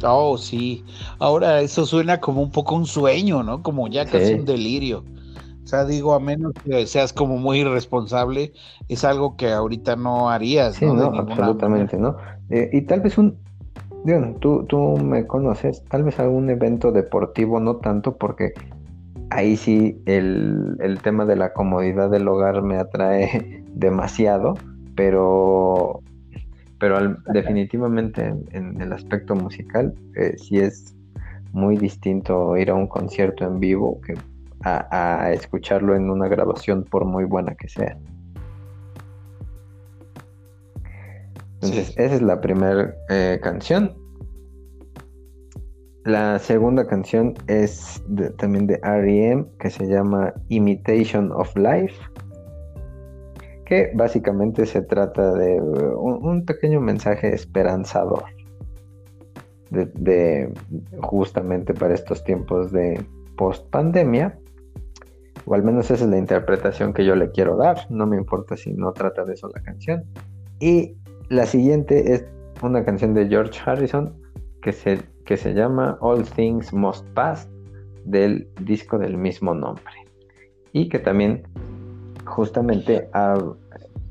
[0.03, 0.83] Oh, sí.
[1.19, 3.61] Ahora eso suena como un poco un sueño, ¿no?
[3.61, 5.03] Como ya casi un delirio.
[5.63, 8.51] O sea, digo, a menos que seas como muy irresponsable,
[8.89, 10.75] es algo que ahorita no harías.
[10.75, 12.17] Sí, no, absolutamente, ¿no?
[12.49, 13.37] Eh, y tal vez un,
[14.03, 18.53] bueno, tú, tú me conoces, tal vez algún evento deportivo, no tanto porque
[19.29, 24.55] ahí sí el, el tema de la comodidad del hogar me atrae demasiado,
[24.95, 26.01] pero
[26.81, 30.95] pero definitivamente en, el aspecto musical eh, sí es
[31.53, 34.15] muy distinto ir a un concierto en vivo que
[34.63, 37.97] a, escucharlo en una grabación por muy buena que sea.
[41.61, 43.95] Entonces, esa es la primera eh, canción.
[46.05, 48.01] La segunda canción es
[48.37, 51.95] también de REM, que se llama Imitation of Life
[53.71, 58.25] que básicamente se trata de un, pequeño mensaje esperanzador
[59.69, 60.53] de,
[60.99, 63.01] justamente para estos tiempos de
[63.37, 64.37] post pandemia
[65.45, 67.89] o al menos esa es la interpretación que yo le quiero dar.
[67.89, 70.03] No me importa si no trata de eso la canción.
[70.59, 70.97] Y
[71.31, 72.25] la siguiente es
[72.61, 74.13] una canción de George Harrison
[74.61, 77.49] que se, que se llama All Things Must Pass
[78.03, 79.93] del disco del mismo nombre
[80.73, 81.43] y que también
[82.25, 83.09] justamente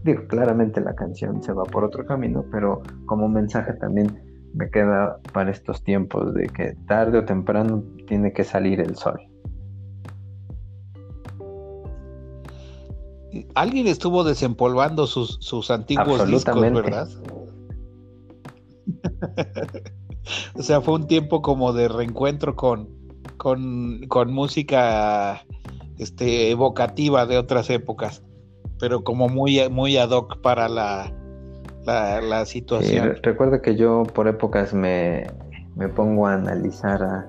[0.02, 4.18] digo, claramente la canción se va por otro camino, pero como mensaje también
[4.54, 9.20] me queda para estos tiempos de que tarde o temprano tiene que salir el sol.
[13.54, 17.08] Alguien estuvo desempolvando sus, sus antiguos discos, ¿verdad?
[20.54, 22.88] o sea, fue un tiempo como de reencuentro con,
[23.36, 25.44] con, con música
[25.98, 28.22] este, evocativa de otras épocas,
[28.78, 31.12] pero como muy, muy ad hoc para la,
[31.84, 33.16] la, situación.
[33.22, 35.26] recuerdo que yo por épocas me,
[35.94, 37.28] pongo a analizar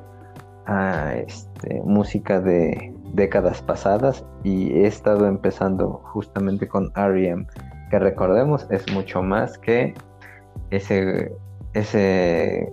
[0.66, 7.46] a, este, música de décadas pasadas y he estado empezando justamente con R.E.M.,
[7.90, 9.94] que recordemos es mucho más que
[10.70, 11.32] ese...
[11.74, 12.72] ese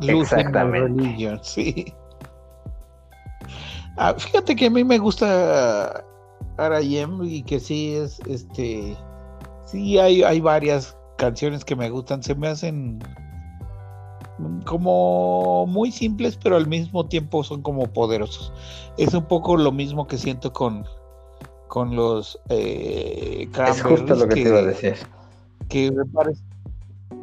[0.00, 1.38] Exactamente.
[1.42, 1.94] sí.
[3.98, 6.04] Ah, fíjate que a mí me gusta
[6.58, 8.94] Arayem y que sí es, este,
[9.64, 12.98] sí hay, hay varias canciones que me gustan, se me hacen
[14.64, 18.52] como muy simples, pero al mismo tiempo son como poderosos.
[18.98, 20.84] Es un poco lo mismo que siento con,
[21.68, 24.94] con los eh, Es justo lo que, te iba a decir.
[25.68, 26.42] Que me parece,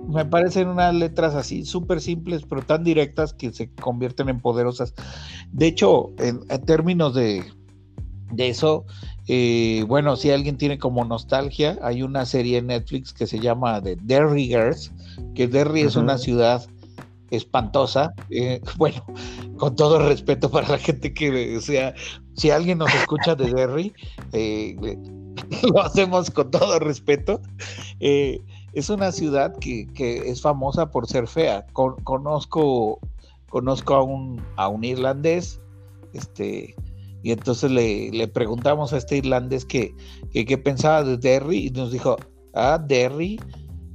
[0.07, 4.93] me parecen unas letras así súper simples, pero tan directas que se convierten en poderosas.
[5.51, 7.43] De hecho, en, términos de,
[8.31, 8.85] de eso,
[9.27, 13.81] eh, bueno, si alguien tiene como nostalgia, hay una serie en Netflix que se llama
[13.81, 14.91] The Derry Girls,
[15.35, 16.67] que Derry es una ciudad
[17.35, 18.13] espantosa.
[18.29, 19.05] Eh, bueno,
[19.57, 21.93] con todo respeto para la gente que sea,
[22.35, 23.93] si alguien nos escucha de Derry,
[24.31, 24.75] eh,
[25.73, 27.41] lo hacemos con todo respeto
[28.73, 29.87] es una ciudad que,
[30.25, 31.65] es famosa por ser fea.
[31.73, 32.99] conozco
[33.49, 35.61] conozco a un, a un irlandés,
[36.13, 36.75] este,
[37.21, 39.93] y entonces le, preguntamos a este irlandés que,
[40.31, 42.17] qué pensaba de Derry y nos dijo,
[42.55, 43.39] ah, Derry,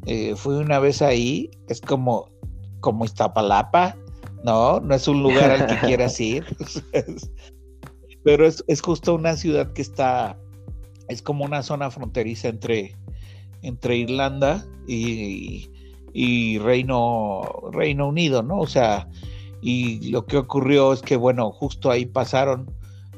[0.07, 2.31] eh, fui una vez ahí, es como,
[2.81, 3.97] como Iztapalapa,
[4.45, 6.45] no, no es un lugar al que quieras ir,
[8.25, 10.39] pero es, es justo una ciudad que está,
[11.09, 12.97] es como una zona fronteriza entre,
[13.63, 15.69] entre Irlanda y,
[16.59, 18.59] Reino, Reino Unido, ¿no?
[18.59, 19.09] O sea,
[19.61, 22.71] y lo que ocurrió es que, bueno, justo ahí pasaron,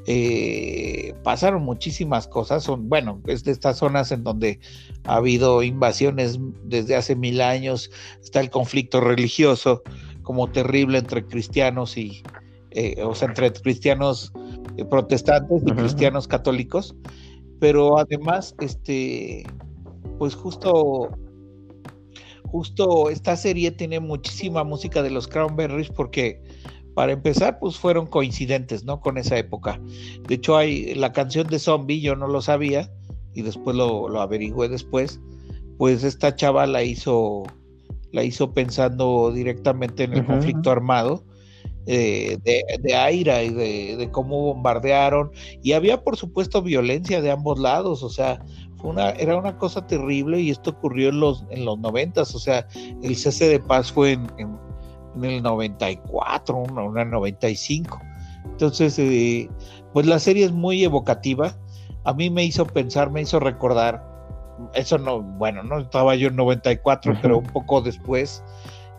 [0.06, 4.60] eh, pasaron muchísimas cosas, son, bueno, es de estas zonas en donde
[5.04, 7.90] ha habido invasiones desde hace mil años,
[8.22, 9.82] está el conflicto religioso
[10.22, 12.22] como terrible entre cristianos y,
[12.70, 14.32] eh, o sea, entre cristianos
[14.76, 16.94] eh, protestantes y cristianos católicos,
[17.58, 19.44] pero además, este,
[20.18, 21.10] pues justo
[22.50, 26.42] justo esta serie tiene muchísima música de los Cranberries porque
[26.94, 29.80] para empezar pues fueron coincidentes no con esa época.
[30.26, 32.90] De hecho hay la canción de Zombie yo no lo sabía
[33.34, 35.20] y después lo, lo averigüé después
[35.78, 37.44] pues esta chava la hizo
[38.12, 41.24] la hizo pensando directamente en el conflicto armado
[41.86, 45.30] eh, de, de, Aira y de, de, cómo bombardearon
[45.62, 48.44] y había por supuesto violencia de ambos lados o sea
[48.82, 52.66] una, era una cosa terrible y esto ocurrió en los, en los 90, o sea,
[53.02, 58.00] el cese de paz fue en, en, el 94, una, 95.
[58.44, 59.48] Entonces, eh,
[59.92, 61.56] pues la serie es muy evocativa.
[62.04, 64.04] A mí me hizo pensar, me hizo recordar,
[64.74, 68.42] eso no, bueno, no estaba yo en 94, pero un poco después,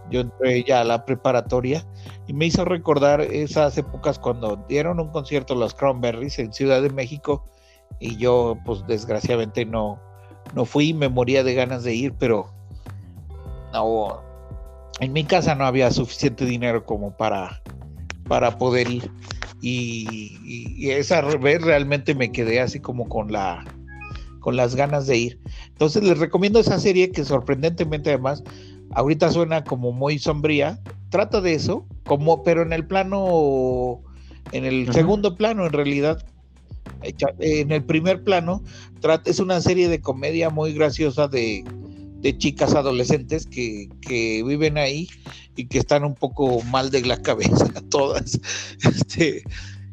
[0.09, 1.85] yo entré ya a la preparatoria
[2.27, 6.89] y me hizo recordar esas épocas cuando dieron un concierto los Cranberries en Ciudad de
[6.89, 7.45] México
[7.99, 9.99] y yo pues desgraciadamente no,
[10.53, 12.51] no fui, me moría de ganas de ir, pero
[13.73, 14.21] no,
[14.99, 17.61] en mi casa no había suficiente dinero como para,
[18.27, 19.11] para poder ir.
[19.61, 23.63] Y, esa vez realmente me quedé así como con la
[24.39, 25.39] con las ganas de ir.
[25.67, 28.43] Entonces les recomiendo esa serie que sorprendentemente además
[28.93, 34.01] ahorita suena como muy sombría, trata de eso, como pero en el plano
[34.51, 36.25] en el segundo plano en realidad.
[37.39, 38.63] En el primer plano
[39.25, 41.63] es una serie de comedia muy graciosa de,
[42.37, 43.89] chicas adolescentes que,
[44.45, 45.07] viven ahí
[45.55, 48.39] y que están un poco mal de la cabeza todas.
[48.83, 49.43] Este,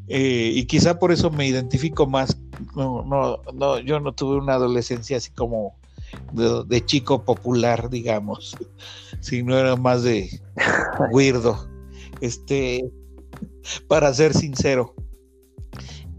[0.09, 2.37] eh, y quizá por eso me identifico más.
[2.75, 5.77] No, no, no, yo no tuve una adolescencia así como
[6.33, 8.57] de, chico popular, digamos,
[9.21, 10.41] sino era más de
[11.13, 11.69] weirdo.
[12.21, 12.91] Este,
[13.87, 14.95] para ser sincero.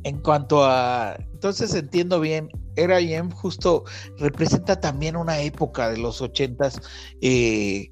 [0.04, 3.32] En cuanto a, entonces entiendo bien, R.I.M.
[3.34, 3.84] justo
[4.17, 6.82] representa también una época de los ochentas
[7.21, 7.89] eh,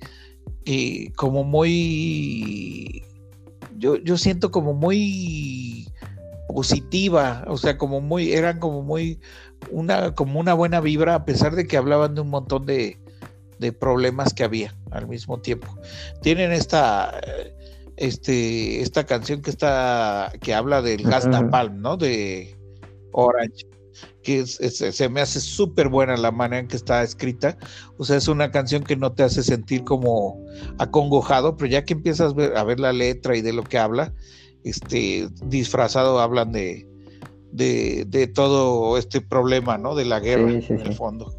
[0.68, 3.02] eh, como muy,
[3.78, 5.88] yo, yo siento como muy
[6.50, 9.20] positiva, o sea, como muy, eran como muy,
[9.72, 12.98] una, como una buena vibra, a pesar de que hablaban de un montón de,
[13.60, 15.74] de problemas que había al mismo tiempo.
[16.22, 17.18] Tienen esta,
[17.96, 21.96] este, esta canción que está, que habla del gas napalm, ¿no?
[21.96, 22.58] De
[23.14, 23.66] Orange,
[24.24, 27.58] que se me hace súper buena la manera en que está escrita.
[27.98, 30.44] O sea, es una canción que no te hace sentir como
[30.78, 34.14] acongojado, pero ya que empiezas a ver la letra y de lo que habla,
[34.64, 36.88] este, disfrazado hablan de,
[37.52, 39.96] de, todo este problema, ¿no?
[39.96, 41.34] De la guerra, en el fondo.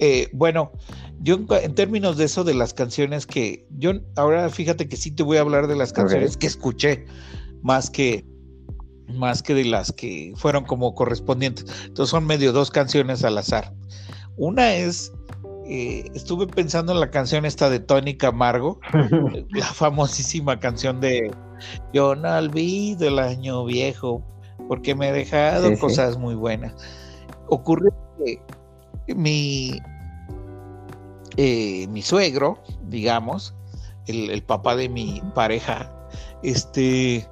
[0.00, 0.72] Eh, bueno,
[1.20, 5.22] yo en términos de eso de las canciones que yo ahora fíjate que sí te
[5.22, 7.06] voy a hablar de las canciones que escuché
[7.62, 8.26] más que
[9.08, 11.66] más que de las que fueron como correspondientes.
[11.84, 13.72] Entonces son medio dos canciones al azar.
[14.36, 15.12] Una es
[15.66, 18.80] eh, estuve pensando en la canción esta de Tony Camargo,
[19.50, 21.30] la famosísima canción de
[21.94, 24.22] Yo no olvido el año viejo
[24.68, 26.74] porque me he dejado cosas muy buenas.
[27.48, 27.92] Ocurrió
[29.06, 29.80] que mi,
[31.36, 33.54] eh, mi suegro, digamos,
[34.06, 35.90] el, papá de mi pareja,
[36.42, 37.26] este,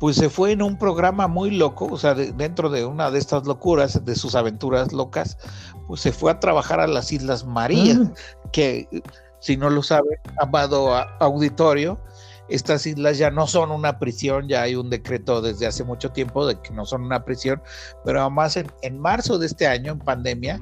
[0.00, 3.46] pues se fue en un programa muy loco, o sea, dentro de una de estas
[3.46, 5.36] locuras, de sus aventuras locas,
[5.86, 8.12] pues se fue a trabajar a las Islas Marías, mm.
[8.50, 8.88] que
[9.40, 12.00] si no lo sabe, amado auditorio,
[12.50, 16.46] estas islas ya no son una prisión, ya hay un decreto desde hace mucho tiempo
[16.46, 17.62] de que no son una prisión,
[18.04, 20.60] pero además en, marzo de este año, en pandemia,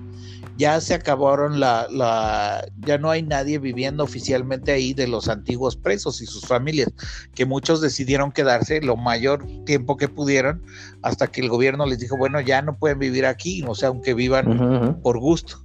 [0.59, 5.77] ya se acabaron la, la, ya no hay nadie viviendo oficialmente ahí de los antiguos
[5.77, 6.93] presos y sus familias,
[7.37, 10.61] que muchos decidieron quedarse lo mayor tiempo que pudieron
[11.03, 14.15] hasta que el gobierno les dijo, bueno, ya no pueden vivir aquí, o sea, aunque
[14.15, 15.65] vivan por gusto.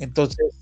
[0.00, 0.56] Entonces,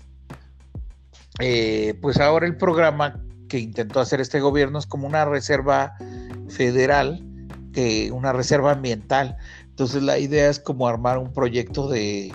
[1.39, 5.95] eh, pues ahora el programa que intentó hacer este gobierno es como una reserva
[6.49, 7.19] federal,
[7.73, 9.37] que, una reserva ambiental.
[9.63, 12.31] Entonces la idea es como armar un proyecto de,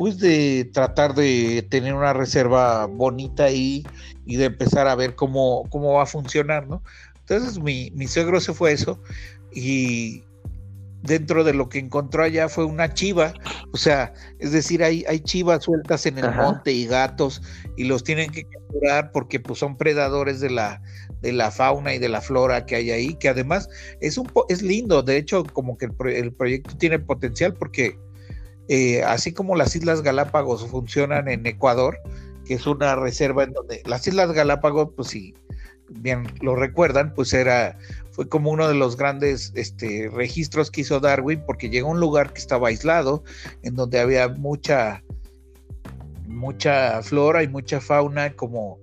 [0.00, 3.84] pues de tratar de tener una reserva bonita ahí
[4.24, 6.82] y de empezar a ver cómo, cómo va a funcionar, ¿no?
[7.18, 8.98] Entonces mi, mi suegro se fue eso
[9.52, 10.24] y
[11.02, 13.34] dentro de lo que encontró allá fue una chiva,
[13.74, 17.42] o sea, es decir, hay, hay chivas sueltas en el monte y gatos
[17.76, 20.80] y los tienen que capturar porque pues son predadores de la,
[21.20, 23.68] de la fauna y de la flora que hay ahí, que además
[24.00, 27.98] es un es lindo, de hecho como que el, proyecto tiene potencial porque
[28.72, 31.98] eh, así como las Islas Galápagos funcionan en Ecuador,
[32.44, 35.34] que es una reserva en donde las Islas Galápagos, pues si
[35.88, 37.76] bien lo recuerdan, pues era
[38.12, 41.98] fue como uno de los grandes este, registros que hizo Darwin, porque llegó a un
[41.98, 43.24] lugar que estaba aislado,
[43.64, 45.02] en donde había mucha,
[46.28, 48.78] mucha flora y mucha fauna como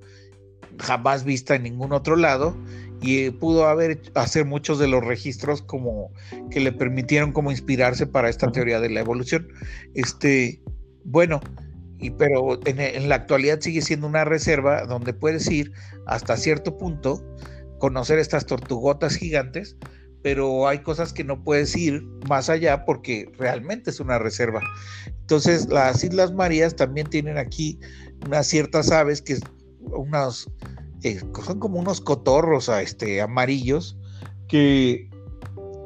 [0.79, 2.57] jamás vista en ningún otro lado,
[3.01, 6.11] y pudo haber hacer muchos de los registros como
[6.49, 9.47] que le permitieron como inspirarse para esta teoría de la evolución.
[9.93, 10.61] Este,
[11.03, 11.39] bueno,
[11.99, 15.71] y pero en, en, la actualidad sigue siendo una reserva donde puedes ir
[16.05, 17.23] hasta cierto punto
[17.79, 19.77] conocer estas tortugotas gigantes,
[20.23, 24.61] pero hay cosas que no puedes ir más allá porque realmente es una reserva.
[25.07, 27.79] Entonces, las Islas Marías también tienen aquí
[28.25, 29.37] unas ciertas aves que
[29.79, 30.49] unos,
[31.03, 33.97] eh, son como unos cotorros a este, amarillos
[34.47, 35.09] que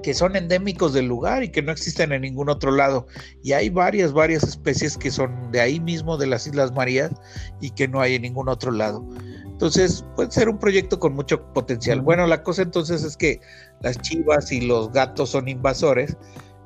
[0.01, 3.07] que son endémicos del lugar y que no existen en ningún otro lado.
[3.43, 7.12] Y hay varias, varias especies que son de ahí mismo, de las Islas Marías,
[7.59, 9.05] y que no hay en ningún otro lado.
[9.45, 12.01] Entonces puede ser un proyecto con mucho potencial.
[12.01, 13.39] Bueno, la cosa entonces es que
[13.82, 16.18] las chivas y los gatos son invasores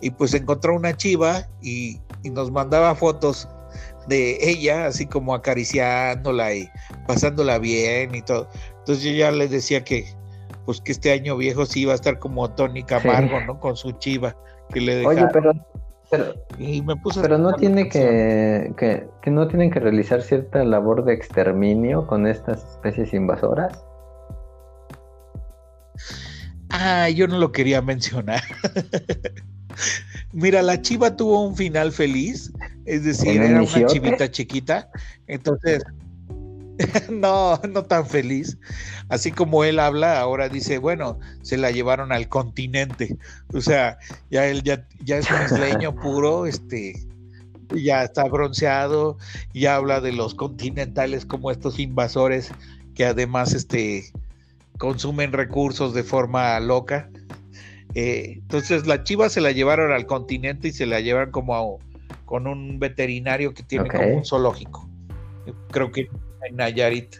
[0.02, 3.50] y pues encontró una chiva y, y nos mandaba fotos
[4.08, 6.70] de ella, así como acariciándola y
[7.08, 8.48] pasándola bien y todo.
[8.80, 10.06] Entonces yo ya les decía que
[10.66, 13.60] pues que este año viejo sí iba a estar como Tony Camargo, ¿no?
[13.60, 14.36] Con su chiva
[14.74, 15.20] que le dejaron.
[15.20, 15.54] Oye, pero,
[16.10, 21.06] pero, y me pero no tiene que, que, que, no tienen que realizar cierta labor
[21.06, 23.86] de exterminio con estas especies invasoras.
[26.70, 28.42] Ah, yo no lo quería mencionar.
[30.32, 32.52] Mira, la chiva tuvo un final feliz,
[32.86, 34.90] es decir, era una chivita chiquita,
[35.28, 35.84] entonces
[37.10, 38.58] no, no tan feliz.
[39.10, 43.18] Así como él habla, ahora dice, bueno, se la llevaron al continente.
[43.54, 43.98] O sea,
[44.30, 47.06] ya él ya, ya es un isleño puro, este,
[47.74, 49.18] ya está bronceado,
[49.54, 52.52] ya habla de los continentales como estos invasores
[52.94, 54.12] que además este,
[54.78, 57.10] consumen recursos de forma loca.
[57.96, 61.80] Eh, entonces la chiva se la llevaron al continente y se la llevan como
[62.26, 64.90] con un veterinario que tiene como un zoológico.
[65.72, 66.08] Creo que
[66.48, 67.18] en Nayarit.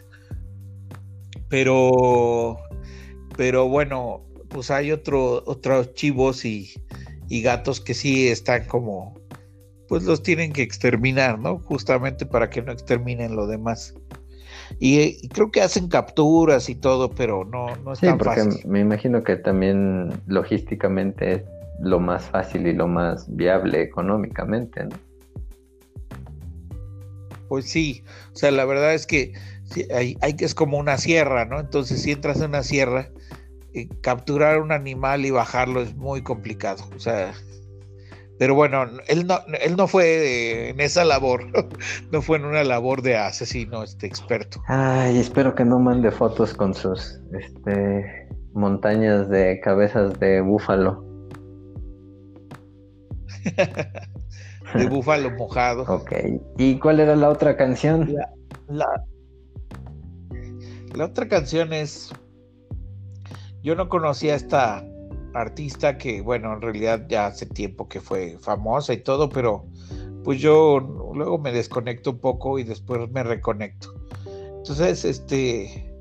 [1.48, 2.58] Pero,
[3.36, 6.74] pero bueno, pues hay otro, otros chivos y,
[7.28, 9.14] gatos que sí están como,
[9.88, 11.58] pues los tienen que exterminar, ¿no?
[11.60, 13.94] Justamente para que no exterminen lo demás.
[14.78, 19.22] Y, creo que hacen capturas y todo, pero no, no es sí, porque Me imagino
[19.22, 21.42] que también logísticamente es
[21.80, 24.96] lo más fácil y lo más viable económicamente, ¿no?
[27.48, 28.02] Pues sí,
[28.32, 29.32] o sea, la verdad es que
[29.94, 31.60] hay, hay, es como una sierra, ¿no?
[31.60, 33.10] Entonces, si entras en una sierra,
[33.72, 36.88] eh, capturar un animal y bajarlo es muy complicado.
[36.96, 37.34] O sea,
[38.38, 41.46] pero bueno, él no, él no fue en esa labor,
[42.12, 44.60] no fue en una labor de asesino este experto.
[44.68, 51.04] Ay, espero que no mande fotos con sus este, montañas de cabezas de búfalo.
[54.74, 55.84] de búfalo mojado.
[55.88, 56.12] Ok.
[56.58, 58.14] ¿Y cuál era la otra canción?
[58.68, 58.86] La,
[60.94, 62.12] la, otra canción es.
[63.62, 64.84] Yo no conocía esta
[65.40, 69.66] artista que, bueno, en realidad ya hace tiempo que fue famosa y todo, pero
[70.24, 70.80] pues yo
[71.14, 73.94] luego me desconecto un poco y después me reconecto.
[74.58, 75.92] Entonces, este.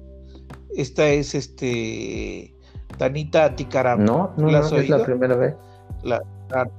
[0.76, 2.54] Esta es este.
[2.98, 4.04] Tanita Ticaram.
[4.04, 5.54] No, no, no es la primera vez.
[6.04, 6.70] La, la,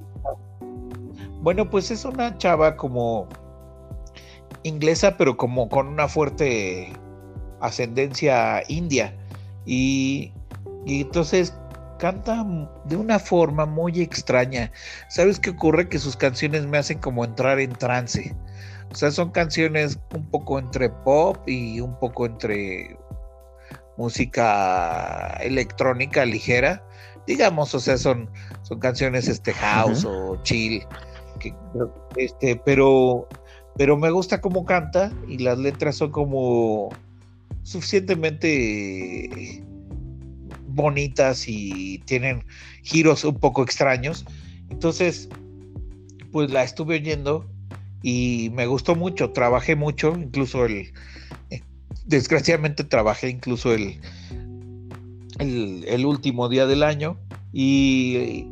[1.46, 3.28] bueno, pues es una chava como
[4.64, 6.92] inglesa, pero como con una fuerte
[7.60, 9.16] ascendencia india.
[9.64, 10.32] Y,
[10.86, 11.54] entonces
[11.98, 12.44] canta
[12.84, 14.72] de una forma muy extraña.
[15.08, 15.88] ¿Sabes qué ocurre?
[15.88, 18.34] Que sus canciones me hacen como entrar en trance.
[18.90, 22.98] O sea, son canciones un poco entre pop y un poco entre
[23.96, 26.84] música electrónica ligera.
[27.26, 28.30] Digamos, o sea, son,
[28.62, 30.86] son canciones este house o chill
[32.16, 33.28] este, pero,
[33.76, 36.90] pero me gusta cómo canta y las letras son como
[37.62, 39.62] suficientemente
[40.76, 42.44] bonitas y tienen
[42.82, 44.24] giros un poco extraños.
[44.70, 45.28] Entonces,
[46.30, 47.46] pues la estuve oyendo
[48.02, 50.92] y me gustó mucho, trabajé mucho, incluso el,
[51.50, 51.62] eh,
[52.04, 53.98] desgraciadamente trabajé incluso el,
[55.38, 57.18] el, último día del año
[57.52, 58.46] y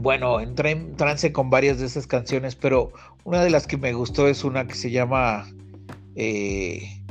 [0.00, 2.92] bueno, entré en trance con varias de esas canciones, pero
[3.24, 5.46] una de las que me gustó es una que se llama
[6.16, 7.02] eh,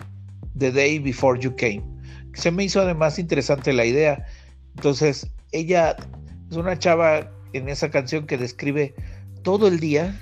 [0.58, 1.93] The Day Before You Came.
[2.34, 4.26] Se me hizo además interesante la idea.
[4.76, 5.96] Entonces, ella
[6.50, 8.96] es una chava en esa canción que describe
[9.44, 10.20] todo el día,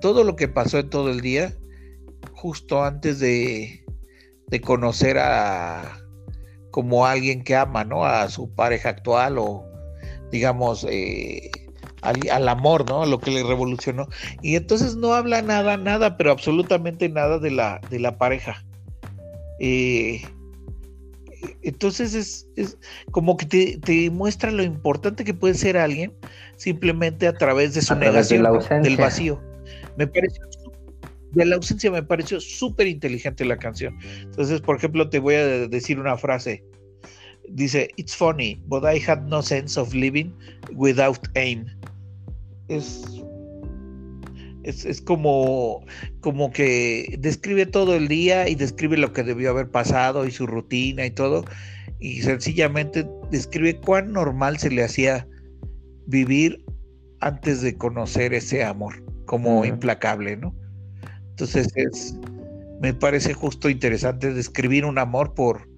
[0.00, 1.54] todo lo que pasó en todo el día,
[2.32, 3.84] justo antes de,
[4.48, 6.00] de conocer a
[6.70, 8.04] como alguien que ama, ¿no?
[8.04, 9.64] A su pareja actual o
[10.30, 11.50] digamos eh,
[12.02, 13.06] al, amor, ¿no?
[13.06, 14.08] Lo que le revolucionó.
[14.42, 18.64] Y entonces no habla nada, nada, pero absolutamente nada de la, de la pareja.
[19.60, 20.22] Eh,
[21.62, 22.78] entonces es,
[23.10, 26.12] como que te, muestra lo importante que puede ser alguien
[26.56, 28.42] simplemente a través de su negación
[28.82, 29.40] del vacío.
[29.96, 30.44] Me pareció
[31.32, 33.98] de la ausencia me pareció súper inteligente la canción.
[34.22, 36.64] Entonces, por ejemplo, te voy a decir una frase.
[37.50, 40.34] Dice, It's funny, but I had no sense of living
[40.74, 41.66] without aim
[42.68, 43.22] es,
[44.62, 45.84] es, como,
[46.20, 50.46] como que describe todo el día y describe lo que debió haber pasado y su
[50.46, 51.44] rutina y todo,
[51.98, 55.26] y sencillamente describe cuán normal se le hacía
[56.06, 56.64] vivir
[57.20, 60.54] antes de conocer ese amor como implacable, ¿no?
[61.30, 62.16] Entonces es,
[62.80, 65.68] me parece justo interesante describir un amor por,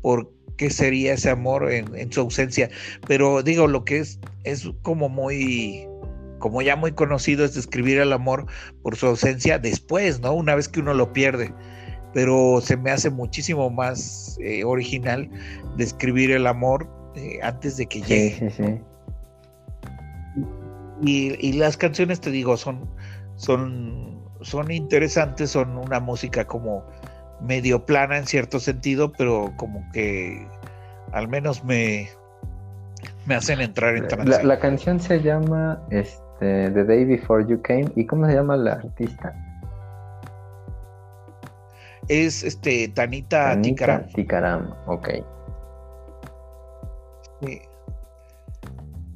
[0.00, 2.70] por qué sería ese amor en, su ausencia.
[3.06, 5.86] Pero digo, lo que es, es como muy,
[6.38, 8.46] como ya muy conocido, es describir el amor
[8.82, 10.32] por su ausencia después, ¿no?
[10.32, 11.52] Una vez que uno lo pierde.
[12.14, 15.28] Pero se me hace muchísimo más eh, original
[15.76, 18.50] describir el amor eh, antes de que llegue.
[18.50, 18.80] Sí, sí.
[21.02, 22.90] Y, y, las canciones, te digo, son,
[23.36, 26.84] son, son interesantes, son una música como
[27.40, 30.44] medio plana en cierto sentido, pero como que
[31.12, 32.08] al menos me,
[33.26, 34.30] me hacen entrar en trance.
[34.30, 37.90] La, la, canción se llama este, The Day Before You Came.
[37.96, 39.34] ¿Y cómo se llama la artista?
[42.08, 44.06] Es este Tanita, Tanita Tikaram.
[44.14, 45.08] Tikaram, ok.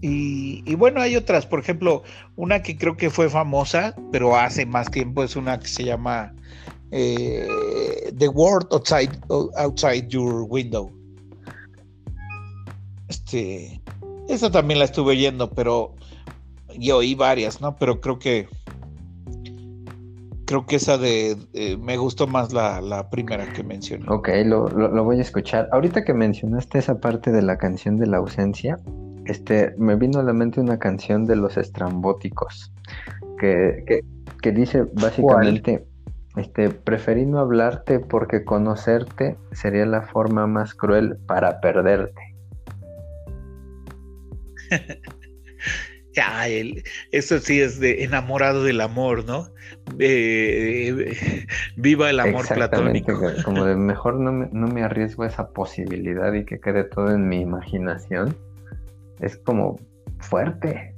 [0.05, 2.03] Y, y, bueno, hay otras, por ejemplo,
[2.35, 6.35] una que creo que fue famosa, pero hace más tiempo, es una que se llama
[6.91, 7.47] eh,
[8.18, 9.12] The World Outside,
[9.57, 10.91] Outside Your Window.
[13.09, 13.81] Este,
[14.29, 15.95] esa también la estuve oyendo, pero
[16.79, 17.77] yo oí varias, ¿no?
[17.77, 18.49] Pero creo que
[20.53, 21.37] creo que esa de,
[21.81, 24.05] me gustó más la, primera que mencioné.
[24.09, 24.68] Ok, lo,
[25.03, 25.68] voy a escuchar.
[25.73, 28.79] Ahorita que mencionaste esa parte de la canción de la ausencia,
[29.25, 32.70] este, me vino a la mente una canción de los estrambóticos
[33.39, 34.05] que,
[34.43, 35.87] que dice básicamente,
[36.37, 42.20] este, preferí no hablarte porque conocerte sería la forma más cruel para perderte.
[46.13, 46.47] ya,
[47.11, 49.49] eso sí es de enamorado del amor, ¿no?
[51.77, 53.19] viva el amor platónico.
[53.45, 57.11] Como de mejor no me, no me arriesgo a esa posibilidad y que quede todo
[57.11, 58.37] en mi imaginación.
[59.21, 59.81] Es como
[60.21, 60.95] fuerte.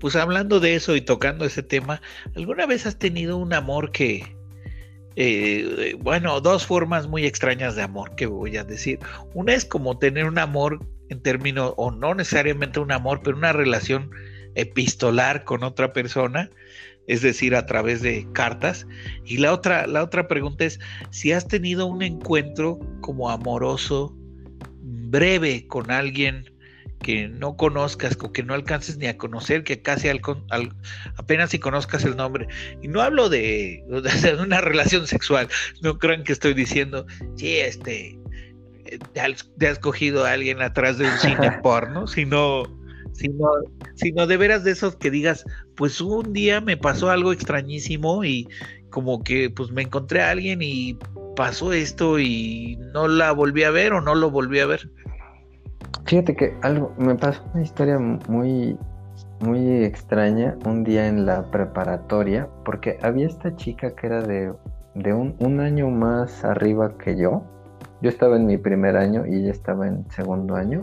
[0.00, 2.00] Pues hablando de eso y tocando ese tema,
[2.34, 4.35] ¿alguna vez has tenido un amor que,
[5.16, 8.98] eh, bueno, dos formas muy extrañas de amor que voy a decir?
[9.34, 13.52] Una es como tener un amor en términos, o no necesariamente un amor, pero una
[13.52, 14.10] relación
[14.54, 16.50] epistolar con otra persona,
[17.06, 18.86] es decir, a través de cartas.
[19.24, 20.78] Y la otra, la otra pregunta es
[21.10, 24.14] si has tenido un encuentro como amoroso,
[24.82, 26.44] breve con alguien
[27.02, 30.20] que no conozcas o que no alcances ni a conocer, que casi al,
[31.16, 32.48] apenas si conozcas el nombre.
[32.82, 33.84] Y no hablo de,
[34.40, 35.48] una relación sexual,
[35.82, 38.18] no crean que estoy diciendo, sí, este,
[39.12, 42.64] te has, cogido a alguien atrás de un cine porno, sino,
[43.12, 43.48] sino,
[43.94, 45.44] sino de veras de esos que digas,
[45.76, 48.48] pues un día me pasó algo extrañísimo y
[48.90, 50.96] como que pues me encontré a alguien y
[51.36, 54.90] pasó esto y no la volví a ver o no lo volví a ver.
[56.06, 58.78] Fíjate que algo, me pasó una historia muy,
[59.40, 64.54] muy extraña un día en la preparatoria, porque había esta chica que era de,
[65.12, 67.42] un, año más arriba que yo.
[68.02, 70.82] Yo estaba en mi primer año y ella estaba en segundo año.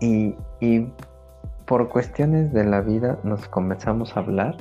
[0.00, 0.36] Y,
[1.64, 4.54] por cuestiones de la vida nos comenzamos a hablar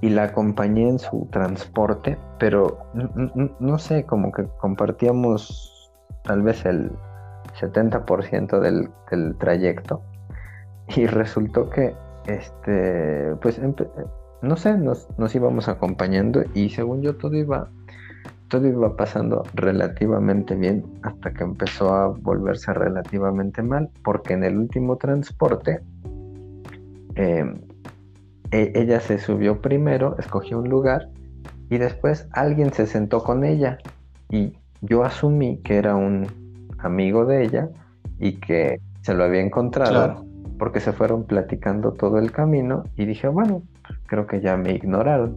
[0.00, 2.78] y la acompañé en su transporte, pero
[3.60, 5.92] no sé, como que compartíamos
[6.24, 6.90] tal vez el,
[7.60, 10.02] 70% del, del, trayecto.
[10.96, 11.94] Y resultó que,
[12.26, 13.60] este, pues,
[14.42, 17.68] no sé, nos, nos, íbamos acompañando y según yo todo iba,
[18.48, 24.56] todo iba pasando relativamente bien hasta que empezó a volverse relativamente mal, porque en el
[24.56, 25.80] último transporte,
[27.14, 27.60] em,
[28.50, 31.08] e, ella se subió primero, escogió un lugar
[31.68, 33.78] y después alguien se sentó con ella
[34.28, 36.26] y yo asumí que era un,
[36.82, 37.68] amigo de ella
[38.18, 40.24] y que se lo había encontrado
[40.58, 43.62] porque se fueron platicando todo el camino y dije, bueno,
[44.06, 45.34] creo que ya me ignoraron.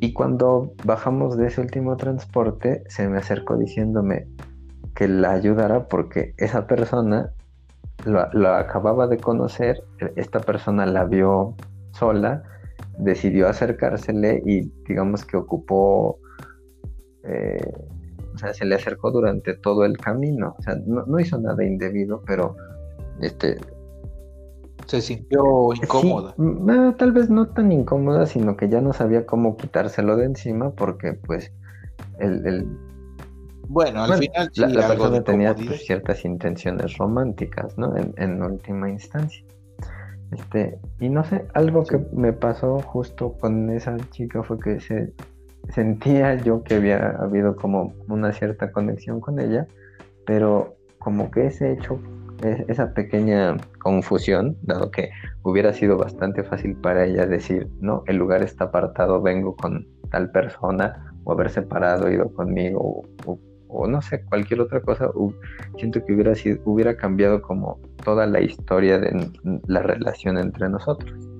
[0.00, 4.26] Y cuando bajamos de ese último transporte, se me acercó diciéndome
[4.94, 7.30] que la ayudara porque esa persona
[8.04, 9.82] la, acababa de conocer,
[10.16, 11.54] esta persona la vio
[11.92, 12.42] sola,
[12.98, 16.18] decidió acercársele y digamos que ocupó
[17.22, 17.72] eh,
[18.34, 20.54] o sea, se le acercó durante todo el camino.
[20.58, 22.56] O sea, no, hizo nada indebido, pero
[23.20, 23.58] este
[24.86, 26.34] se sintió incómoda.
[26.98, 31.14] tal vez no tan incómoda, sino que ya no sabía cómo quitárselo de encima porque
[31.14, 31.52] pues
[32.18, 32.66] el...
[33.66, 37.96] Bueno, al final la, persona tenía pues, ciertas intenciones románticas, ¿no?
[37.96, 39.42] En, en, última instancia.
[40.32, 45.14] Este, y no sé, algo que me pasó justo con esa chica fue que se,
[45.72, 49.66] sentía yo que había habido como una cierta conexión con ella,
[50.26, 52.00] pero como que ese hecho
[52.42, 55.10] e, esa pequeña confusión, dado que
[55.42, 60.30] hubiera sido bastante fácil para ella decir, no, el lugar está apartado, vengo con tal
[60.30, 65.10] persona, o haber separado, ido conmigo, o, no sé, cualquier otra cosa,
[65.76, 69.30] siento que hubiera, sido, hubiera cambiado como toda la historia de
[69.66, 71.33] la relación entre nosotros.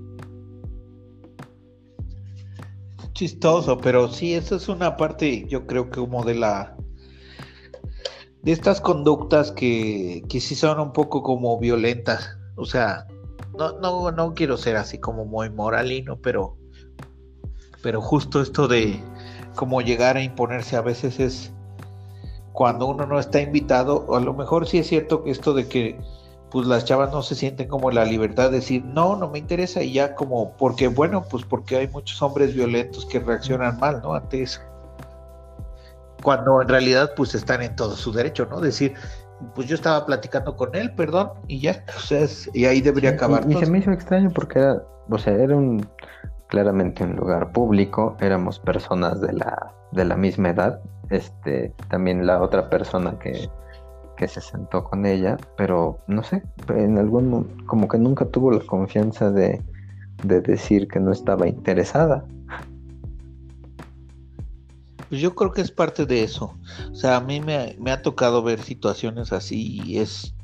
[3.15, 6.77] Chistoso, pero sí, eso es una parte, yo creo que como de la
[8.43, 12.37] de estas conductas que, que sí son un poco como violentas.
[12.57, 13.07] O sea,
[13.57, 16.57] no, no, no quiero ser así como muy moralino, pero,
[17.83, 19.01] pero justo esto de
[19.55, 21.53] como llegar a imponerse a veces es
[22.53, 25.69] cuando uno no está invitado, o a lo mejor sí es cierto que esto de
[25.69, 25.99] que
[26.55, 29.83] pues las chavas no se sienten como la libertad de decir, no, no me interesa
[29.83, 34.15] y ya como, porque bueno, pues porque hay muchos hombres violentos que reaccionan mal, ¿no?
[34.15, 34.61] Ante eso
[36.23, 38.61] cuando en realidad pues están en todo su derecho, ¿no?
[38.61, 38.95] Decir,
[39.57, 43.45] pues yo estaba platicando con él, perdón, y ya, o sea, y ahí debería acabar.
[43.51, 44.81] Y, se me hizo extraño porque era,
[45.11, 45.85] o sea, era un
[46.47, 50.81] claramente un lugar público, éramos personas de la, de la misma edad,
[51.11, 53.51] este, también la otra persona que,
[54.17, 58.61] que se sentó con ella, pero no sé, en algún como que nunca tuvo la
[58.61, 59.63] confianza de,
[60.23, 62.25] de decir que no estaba interesada.
[65.09, 66.57] Pues yo creo que es parte de eso.
[66.91, 70.35] O sea, a mí me, ha tocado ver situaciones así y es,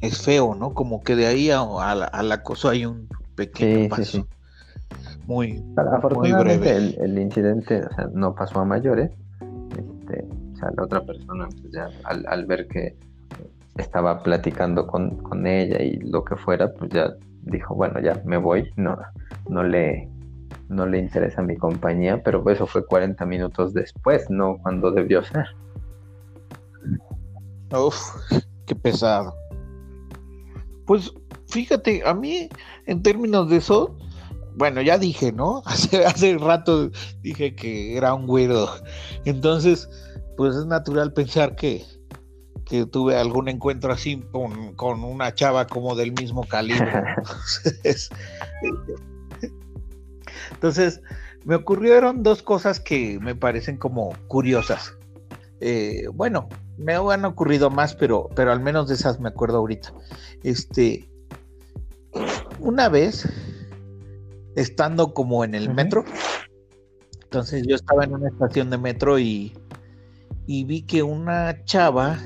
[0.00, 0.74] es feo, ¿no?
[0.74, 4.26] Como que de ahí a, al acoso hay un pequeño paso.
[5.26, 9.10] Muy, Afortunadamente El, incidente o sea, no pasó a mayores.
[9.70, 10.24] Este,
[10.54, 12.96] o sea, la otra persona, pues ya al, ver que
[13.78, 18.36] estaba platicando con, con ella y lo que fuera, pues ya dijo, bueno, ya me
[18.36, 18.96] voy, no,
[19.48, 20.08] no le
[20.68, 25.46] no le interesa mi compañía, pero eso fue 40 minutos después, no cuando debió ser.
[27.72, 27.96] Uf,
[28.66, 29.34] qué pesado.
[30.86, 31.12] Pues
[31.46, 32.48] fíjate, a mí
[32.86, 33.96] en términos de eso,
[34.56, 35.62] bueno, ya dije, ¿no?
[35.66, 36.90] Hace, hace rato
[37.22, 38.68] dije que era un güero.
[39.24, 39.88] Entonces,
[40.36, 41.84] pues es natural pensar que,
[42.66, 46.92] que tuve algún encuentro así con, con, una chava como del mismo calibre.
[50.52, 51.00] Entonces,
[51.44, 54.94] me ocurrieron dos cosas que me parecen como curiosas.
[55.60, 59.94] Eh, bueno, me han ocurrido más, pero, pero al menos de esas me acuerdo ahorita.
[60.42, 61.08] Este,
[62.58, 63.28] una vez,
[64.56, 66.04] estando como en el metro,
[67.22, 69.56] entonces yo estaba en una estación de metro y,
[70.46, 72.18] y vi que una chava,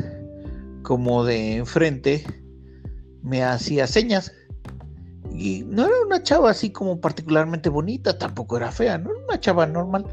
[0.83, 2.25] como de enfrente,
[3.23, 4.33] me hacía señas
[5.33, 9.41] y no era una chava así como particularmente bonita, tampoco era fea, no era una
[9.41, 10.07] chava normal,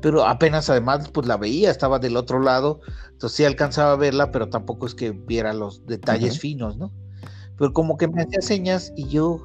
[0.00, 4.30] pero apenas además pues la veía, estaba del otro lado, entonces sí alcanzaba a verla,
[4.30, 6.92] pero tampoco es que viera los detalles finos, ¿no?
[7.56, 9.44] Pero como que me hacía señas y yo,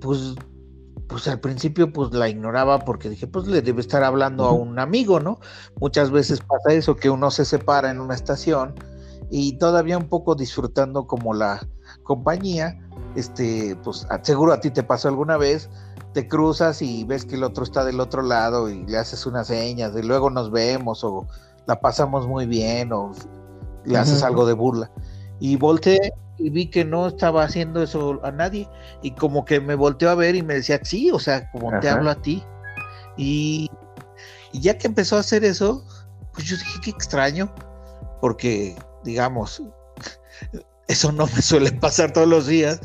[0.00, 0.34] pues,
[1.08, 4.78] pues al principio pues la ignoraba porque dije, pues le debe estar hablando a un
[4.78, 5.40] amigo, ¿no?
[5.78, 8.74] Muchas veces pasa eso, que uno se separa en una estación
[9.34, 11.66] y todavía un poco disfrutando como la
[12.02, 12.78] compañía,
[13.16, 15.70] este, pues seguro a ti te pasó alguna vez,
[16.12, 19.46] te cruzas y ves que el otro está del otro lado y le haces unas
[19.46, 21.26] señas de luego nos vemos o
[21.66, 23.12] la pasamos muy bien o
[23.86, 24.90] le haces algo de burla.
[25.40, 28.68] Y volteé y vi que no estaba haciendo eso a nadie
[29.00, 31.88] y como que me volteó a ver y me decía, sí, o sea, como te
[31.88, 32.44] hablo a ti.
[33.16, 33.70] Y,
[34.52, 35.82] y ya que empezó a hacer eso,
[36.34, 37.50] pues yo dije, qué extraño,
[38.20, 39.62] porque, digamos,
[40.88, 42.80] eso no me suele pasar todos los días.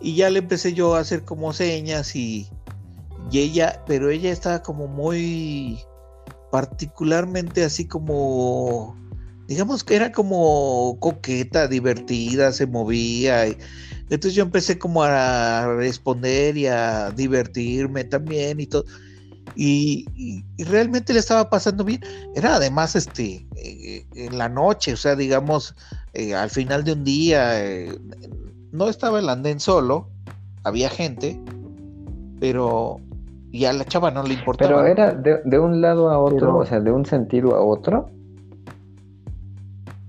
[0.00, 2.48] Y ya le empecé yo a hacer como señas y,
[3.32, 5.78] ella, pero ella estaba como muy
[6.50, 8.94] particularmente así como,
[9.46, 13.46] digamos que era como coqueta, divertida, se movía.
[13.48, 13.56] Y,
[14.10, 18.84] entonces yo empecé como a responder y a divertirme también y todo.
[19.54, 22.00] Y, realmente le estaba pasando bien.
[22.34, 25.74] Era además este eh, en la noche, o sea, digamos,
[26.14, 27.98] eh, al final de un día, eh,
[28.72, 30.08] no estaba el andén solo,
[30.64, 31.40] había gente,
[32.40, 33.00] pero
[33.50, 34.82] y a la chava no le importaba.
[34.82, 38.10] Pero era de, un lado a otro, o sea, de un sentido a otro.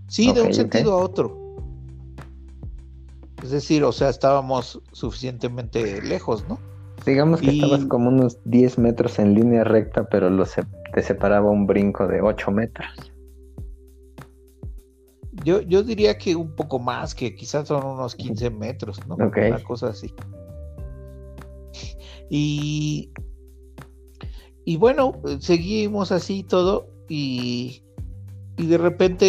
[0.07, 1.37] Sí, de un sentido a otro.
[3.43, 6.57] Es decir, o sea, estábamos suficientemente lejos, ¿no?
[7.05, 11.67] Digamos que estabas como unos 10 metros en línea recta, pero lo te separaba un
[11.67, 13.11] brinco de 8 metros.
[15.43, 19.15] Yo, yo diría que un poco más, que quizás son unos 15 metros, ¿no?
[19.15, 20.13] Una cosa así.
[22.29, 23.11] Y,
[24.65, 27.82] y bueno, seguimos así todo y,
[28.57, 29.25] y de repente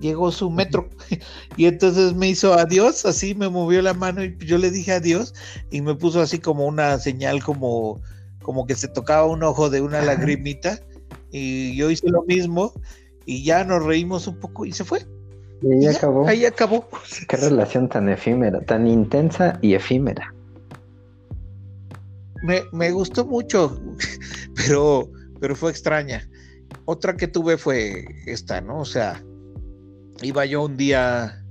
[0.00, 0.88] llegó su metro
[1.56, 5.34] y entonces me hizo adiós, así me movió la mano y yo le dije adiós
[5.70, 8.00] y me puso así como una señal como,
[8.42, 10.80] como que se tocaba un ojo de una lagrimita
[11.30, 12.72] y yo hice lo mismo
[13.24, 15.00] y ya nos reímos un poco y se fue.
[15.62, 16.28] Y ahí acabó.
[16.28, 16.88] Ahí acabó.
[17.28, 20.32] Qué relación tan efímera, tan intensa y efímera.
[22.42, 23.80] Me, me gustó mucho,
[24.54, 25.08] pero,
[25.40, 26.28] pero fue extraña.
[26.86, 28.80] Otra que tuve fue esta, ¿no?
[28.80, 29.22] O sea,
[30.22, 31.44] iba yo un día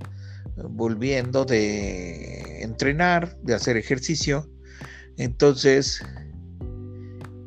[0.56, 4.48] volviendo de entrenar, de hacer ejercicio.
[5.18, 6.02] Entonces,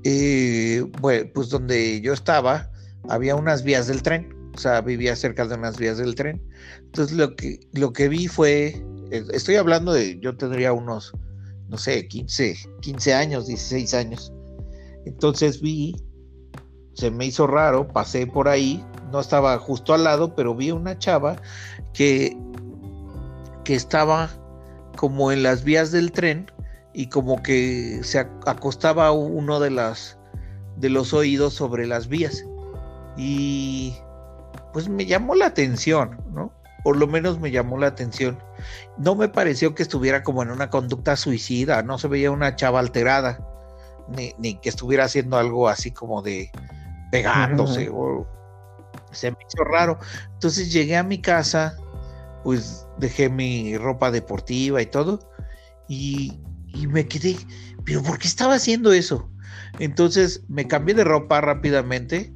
[0.04, 2.72] eh, bueno, pues donde yo estaba,
[3.10, 6.42] había unas vías del tren, o sea, vivía cerca de unas vías del tren.
[6.78, 11.12] Entonces, lo que, lo que vi fue, eh, estoy hablando de, yo tendría unos,
[11.70, 14.32] no sé, 15, 15 años, 16 años.
[15.06, 15.96] Entonces vi
[17.00, 21.00] se me hizo raro, pasé por ahí, no estaba justo al lado, pero vi una
[21.00, 21.38] chava
[21.94, 22.38] que,
[23.64, 24.30] que estaba
[24.98, 26.52] como en las vías del tren
[26.94, 30.18] y como que se acostaba uno de las
[30.76, 32.46] de los oídos sobre las vías
[33.16, 33.96] y
[34.74, 36.52] pues me llamó la atención, ¿no?
[36.84, 38.40] Por lo menos me llamó la atención.
[38.98, 42.80] No me pareció que estuviera como en una conducta suicida, no se veía una chava
[42.80, 43.40] alterada,
[44.10, 46.50] ni, ni que estuviera haciendo algo así como de,
[47.12, 47.90] pegándose.
[47.92, 48.28] o,
[49.12, 49.98] se me hizo raro.
[50.34, 51.78] Entonces llegué a mi casa,
[52.44, 55.20] pues dejé mi ropa deportiva y todo,
[55.88, 57.38] y, y me quedé,
[57.86, 59.30] pero ¿por qué estaba haciendo eso?
[59.80, 62.34] Entonces me cambié de ropa rápidamente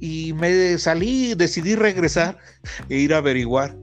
[0.00, 2.38] y me salí, decidí regresar
[2.88, 3.76] e ir a averiguar.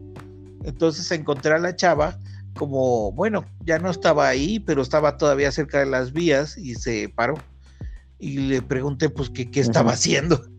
[0.63, 2.19] Entonces encontré a la chava
[2.55, 7.09] como, bueno, ya no estaba ahí, pero estaba todavía cerca de las vías y se
[7.09, 7.35] paró
[8.21, 10.41] y le pregunté pues que qué estaba haciendo.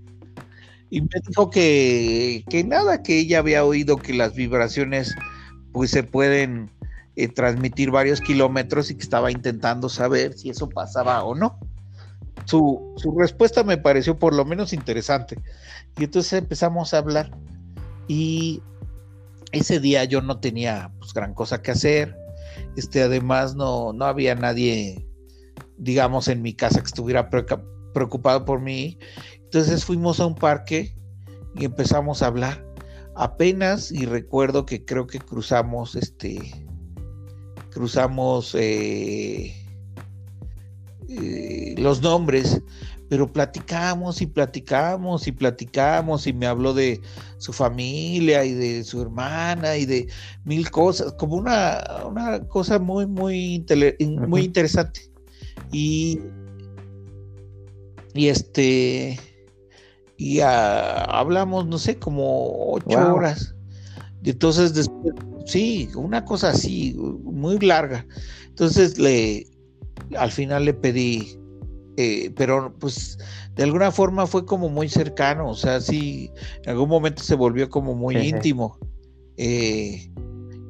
[0.91, 5.15] Y me dijo que, que nada, que ella había oído que las vibraciones
[5.73, 6.71] pues se pueden
[7.17, 11.59] eh, transmitir varios kilómetros y que estaba intentando saber si eso pasaba o no.
[12.45, 15.39] Su, su, respuesta me pareció por lo menos interesante.
[15.97, 17.31] Y entonces empezamos a hablar.
[18.07, 18.61] Y
[19.53, 22.15] ese día yo no tenía pues, gran cosa que hacer.
[22.77, 25.07] Este, además no, no había nadie
[25.79, 28.99] digamos, en mi casa que estuviera preocupado por mí.
[29.45, 30.95] Entonces fuimos a un parque
[31.55, 32.65] y empezamos a hablar.
[33.15, 36.41] Apenas y recuerdo que creo que cruzamos, este,
[37.71, 39.55] cruzamos eh,
[41.09, 42.63] eh, los nombres,
[43.11, 47.03] pero platicamos y platicamos y platicamos y me habló de
[47.37, 50.09] su familia y de su hermana y de
[50.45, 53.63] mil cosas, como una, una cosa muy, muy,
[54.27, 55.12] muy interesante.
[55.73, 56.21] Y,
[58.15, 59.19] y este,
[60.17, 63.55] y hablamos, no sé, como ocho horas.
[64.23, 65.15] Entonces, después,
[65.47, 66.95] sí, una cosa así,
[67.25, 68.07] muy larga.
[68.47, 69.47] Entonces, le,
[70.17, 71.39] al final le pedí,
[71.97, 73.19] eh, pero pues
[73.57, 76.31] de alguna forma fue como muy cercano, o sea, sí,
[76.63, 78.79] en algún momento se volvió como muy íntimo.
[79.37, 80.11] Eh,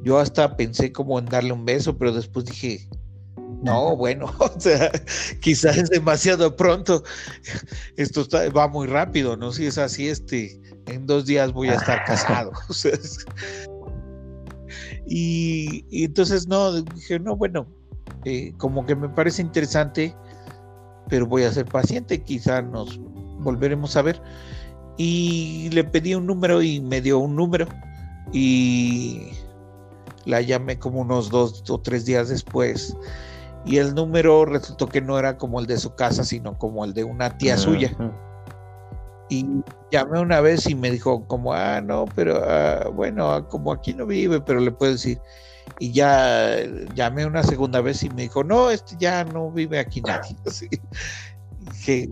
[0.03, 2.89] yo hasta pensé como en darle un beso, pero después dije,
[3.63, 4.91] no, bueno, o sea,
[5.41, 7.03] quizás es demasiado pronto.
[7.97, 9.53] Esto va muy rápido, ¿no?
[9.53, 12.53] Si es así, este, en dos días voy a estar casado.
[15.07, 17.67] y, entonces no, dije, no, bueno,
[18.25, 20.15] eh, como que me parece interesante,
[21.09, 22.99] pero voy a ser paciente, quizás nos
[23.39, 24.21] volveremos a ver.
[24.99, 27.67] Y le pedí un número y me dio un número.
[28.33, 29.31] Y
[30.25, 32.97] la llamé como unos dos o tres días después
[33.65, 36.95] y el número resultó que no era como el de su casa, sino como el
[36.95, 37.97] de una tía suya.
[39.29, 39.47] Y
[39.91, 44.05] llamé una vez y me dijo como, ah, no, pero ah, bueno, como aquí no
[44.05, 45.21] vive, pero le puedo decir.
[45.79, 46.57] Y ya
[46.95, 50.37] llamé una segunda vez y me dijo, no, este ya no vive aquí nadie.
[51.73, 52.11] Dije,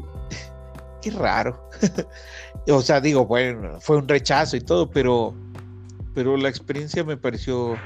[1.03, 1.69] qué raro.
[2.69, 5.35] o sea, digo, bueno, fue un rechazo y todo, pero,
[6.15, 7.77] pero la experiencia me pareció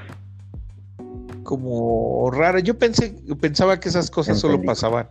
[1.44, 2.58] como rara.
[2.58, 5.08] Yo pensé, pensaba que esas cosas solo pasaban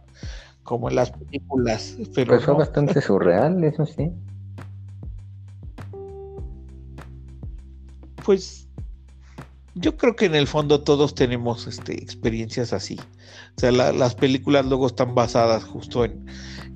[0.63, 4.11] como en las películas, pero pues fue bastante surreal, eso sí.
[8.25, 8.67] Pues
[9.75, 12.97] yo creo que en el fondo todos tenemos este, experiencias así.
[13.57, 16.25] O sea, las películas luego están basadas justo en,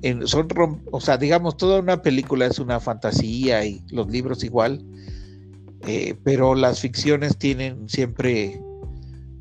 [0.02, 0.48] en son,
[0.90, 4.84] o sea, digamos, toda una película es una fantasía y los libros igual,
[5.86, 8.60] eh, pero las ficciones tienen siempre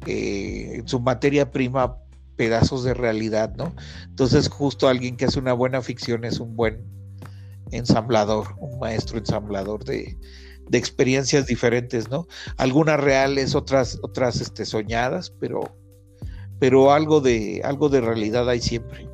[0.08, 1.98] eh, en su materia prima
[2.36, 3.74] pedazos de realidad, ¿no?
[4.06, 6.86] Entonces justo alguien que hace una buena ficción es un buen
[7.72, 10.16] ensamblador, un maestro ensamblador de,
[10.70, 12.28] de experiencias diferentes, ¿no?
[12.58, 15.62] Algunas reales, otras, otras este, soñadas, pero,
[16.60, 19.10] pero algo de, algo de realidad hay siempre.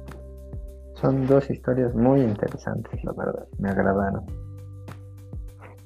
[0.99, 4.25] Son dos historias muy interesantes, la verdad, me agradaron.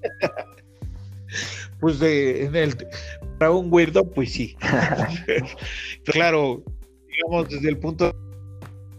[1.80, 2.76] pues de, en el,
[3.38, 4.56] para un weirdo, pues sí.
[6.06, 6.64] claro,
[7.08, 8.16] digamos, desde el punto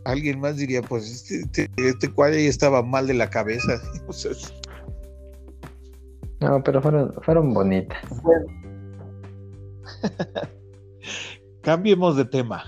[0.04, 3.80] alguien más diría, pues este, este, este cuadro ya estaba mal de la cabeza.
[6.40, 7.98] no, pero fueron, fueron bonitas.
[11.62, 12.64] Cambiemos de tema.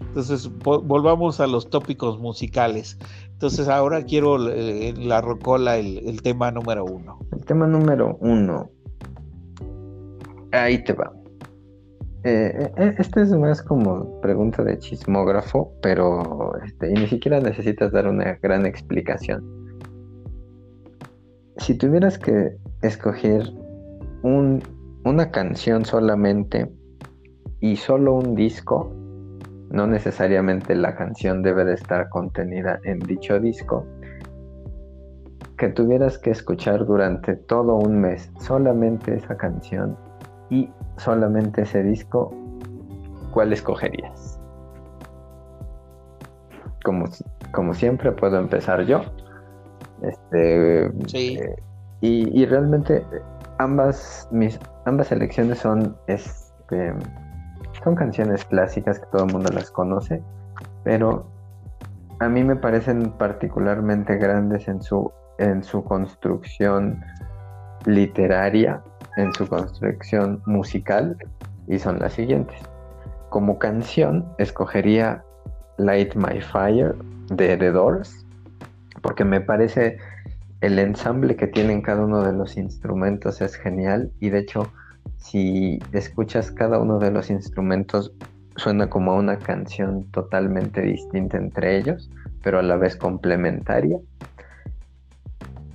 [0.00, 2.98] Entonces, volvamos a los tópicos musicales.
[3.32, 7.18] Entonces, ahora quiero eh, en la rocola el, tema número uno.
[7.32, 8.70] El tema número uno.
[10.52, 11.12] Ahí te va.
[12.24, 17.92] Eh, eh, este es más como pregunta de chismógrafo, pero este, y ni siquiera necesitas
[17.92, 19.44] dar una gran explicación.
[21.58, 23.44] Si tuvieras que escoger
[24.22, 24.60] un,
[25.04, 26.68] una canción solamente
[27.60, 28.92] y solo un disco,
[29.70, 33.86] no necesariamente la canción debe de estar contenida en dicho disco,
[35.56, 39.96] que tuvieras que escuchar durante todo un mes solamente esa canción
[40.50, 42.34] y solamente ese disco,
[43.32, 44.40] ¿cuál escogerías?
[46.84, 47.06] Como,
[47.52, 49.02] como siempre puedo empezar yo.
[50.02, 51.38] Este, sí.
[51.38, 51.56] Eh,
[52.00, 53.02] y, y, realmente
[53.58, 56.92] ambas mis ambas elecciones son este
[57.82, 60.22] son canciones clásicas que todo el mundo las conoce,
[60.84, 61.26] pero
[62.18, 67.04] a mí me parecen particularmente grandes en su, en su construcción
[67.84, 68.82] literaria,
[69.16, 71.16] en su construcción musical,
[71.68, 72.56] y son las siguientes.
[73.30, 75.24] Como canción, escogería
[75.78, 76.94] Light My Fire
[77.28, 78.24] de The Doors,
[79.02, 79.98] porque me parece
[80.60, 84.72] el ensamble que tienen cada uno de los instrumentos es genial y de hecho
[85.18, 88.12] si escuchas cada uno de los instrumentos,
[88.56, 92.10] suena como una canción totalmente distinta entre ellos,
[92.42, 93.98] pero a la vez complementaria.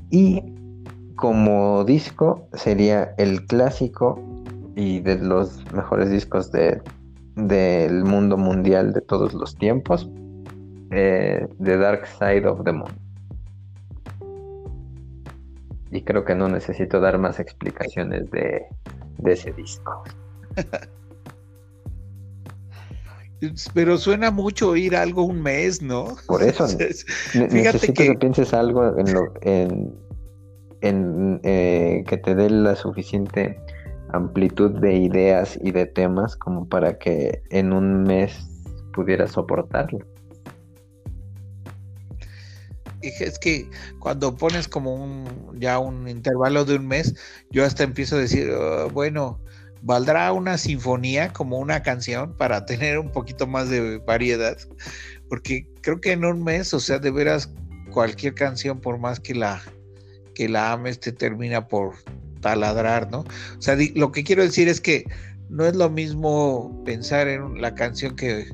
[0.10, 0.44] Y
[1.22, 4.20] como disco sería el clásico
[4.76, 10.10] y de los mejores discos del mundo mundial de todos los tiempos,
[10.90, 12.92] eh, The Dark Side of the Moon.
[15.92, 18.66] Y creo que no necesito dar más explicaciones de,
[19.20, 20.04] de ese disco.
[23.76, 26.16] Pero suena mucho oír algo un mes, ¿no?
[26.26, 26.66] Por eso,
[27.36, 28.16] necesito que...
[28.16, 29.94] pienses algo en lo en,
[30.82, 33.60] en eh, que te dé la suficiente
[34.14, 38.48] amplitud de ideas y de temas como para que en un mes
[38.94, 40.00] pudieras soportarlo
[43.02, 43.70] es que
[44.00, 47.16] cuando pones como un ya un intervalo de un mes,
[47.52, 49.40] yo hasta empiezo a decir, oh, bueno,
[49.82, 54.58] ¿valdrá una sinfonía como una canción para tener un poquito más de variedad?
[55.30, 57.52] Porque creo que en un mes, o sea, de veras
[57.92, 59.62] cualquier canción, por más que la
[60.36, 61.94] que la ames, te termina por
[62.42, 63.20] taladrar, ¿no?
[63.20, 65.06] O sea, lo que quiero decir es que
[65.50, 68.48] no es lo mismo pensar en la canción que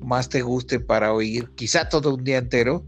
[0.00, 2.84] más te guste para oír, quizá todo un día entero,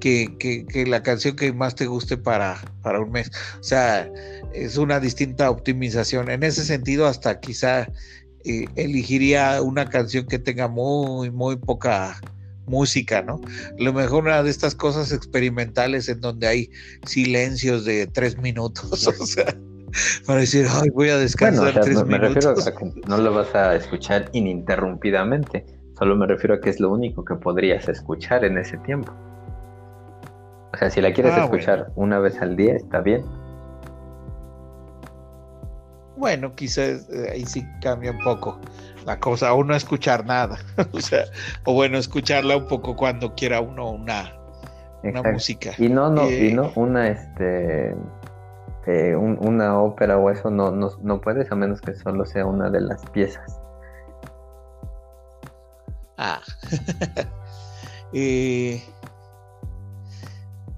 [0.00, 3.30] que, la canción que más te guste para, para un mes.
[3.60, 4.10] O sea,
[4.54, 6.30] es una distinta optimización.
[6.30, 7.88] En ese sentido, hasta quizá
[8.44, 12.20] eh, elegiría una canción que tenga muy, muy poca
[12.68, 13.40] música, ¿no?
[13.78, 16.70] lo mejor una de estas cosas experimentales en donde hay
[17.06, 19.54] silencios de tres minutos, o sea,
[20.26, 22.06] para decir, ay, voy a descansar tres no, minutos.
[22.06, 25.64] Me refiero a que no lo vas a escuchar ininterrumpidamente,
[25.98, 29.12] solo me refiero a que es lo único que podrías escuchar en ese tiempo.
[30.72, 33.24] O sea, si la quieres ah, escuchar una vez al día, está bien.
[36.16, 38.60] Bueno, quizás eh, ahí sí cambia un poco
[39.08, 40.58] la cosa, o no escuchar nada.
[40.92, 41.24] o sea,
[41.64, 44.34] o bueno, escucharla un poco cuando quiera uno una,
[45.02, 45.72] una música.
[45.78, 47.96] Y no, no, y eh, no una este
[48.86, 52.68] eh, una ópera o eso no, no, no puedes a menos que solo sea una
[52.68, 53.58] de las piezas.
[56.18, 56.42] Ah.
[58.12, 58.82] eh,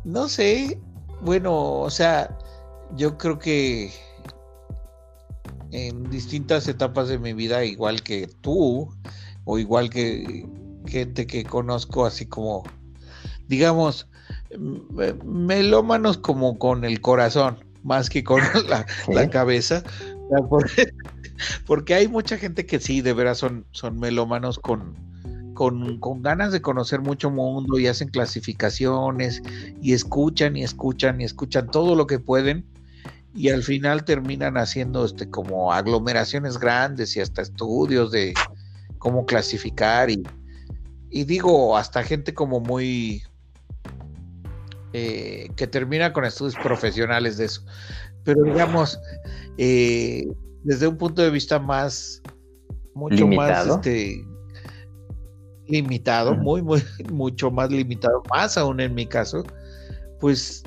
[0.05, 0.81] no sé,
[1.21, 2.37] bueno, o sea,
[2.95, 3.91] yo creo que
[5.73, 8.89] en distintas etapas de mi vida, igual que tú,
[9.45, 10.47] o igual que
[10.87, 12.65] gente que conozco, así como,
[13.49, 14.09] digamos,
[15.25, 18.41] melómanos como con el corazón, más que con
[19.09, 19.83] la, cabeza,
[21.67, 24.95] porque, hay mucha gente que sí, de veras son, son melómanos con,
[25.55, 29.43] con, con, ganas de conocer mucho mundo y hacen clasificaciones
[29.83, 32.67] y escuchan y escuchan y escuchan todo lo que pueden
[33.35, 38.35] y al final terminan haciendo este como aglomeraciones grandes y hasta estudios de
[38.99, 40.23] cómo clasificar y,
[41.11, 43.23] y digo hasta gente como muy
[44.93, 47.65] eh, que termina con estudios profesionales de eso.
[48.25, 48.99] Pero digamos
[49.59, 50.27] eh,
[50.65, 52.21] desde un punto de vista más
[52.95, 54.27] mucho más este
[55.69, 59.45] limitado muy muy mucho más limitado más aún en mi caso
[60.19, 60.65] pues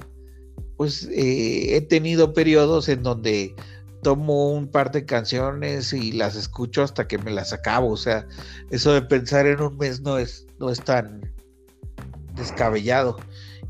[0.77, 3.55] pues eh, he tenido periodos en donde
[4.03, 7.89] tomo un par de canciones y las escucho hasta que me las acabo.
[7.91, 8.27] O sea,
[8.69, 11.33] eso de pensar en un mes no es, no es tan
[12.35, 13.17] descabellado.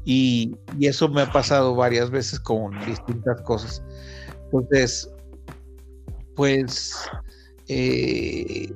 [0.05, 3.81] Y, eso me ha pasado varias veces con distintas cosas.
[4.45, 5.09] Entonces,
[6.35, 6.93] pues,
[7.69, 8.73] eh,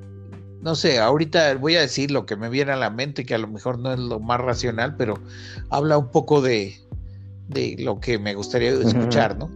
[0.62, 3.40] no sé, ahorita voy a decir lo que me viene a la mente, que a
[3.40, 5.20] lo mejor no es lo más racional, pero
[5.70, 6.78] habla un poco de,
[7.48, 9.50] de lo que me gustaría escuchar, ¿no?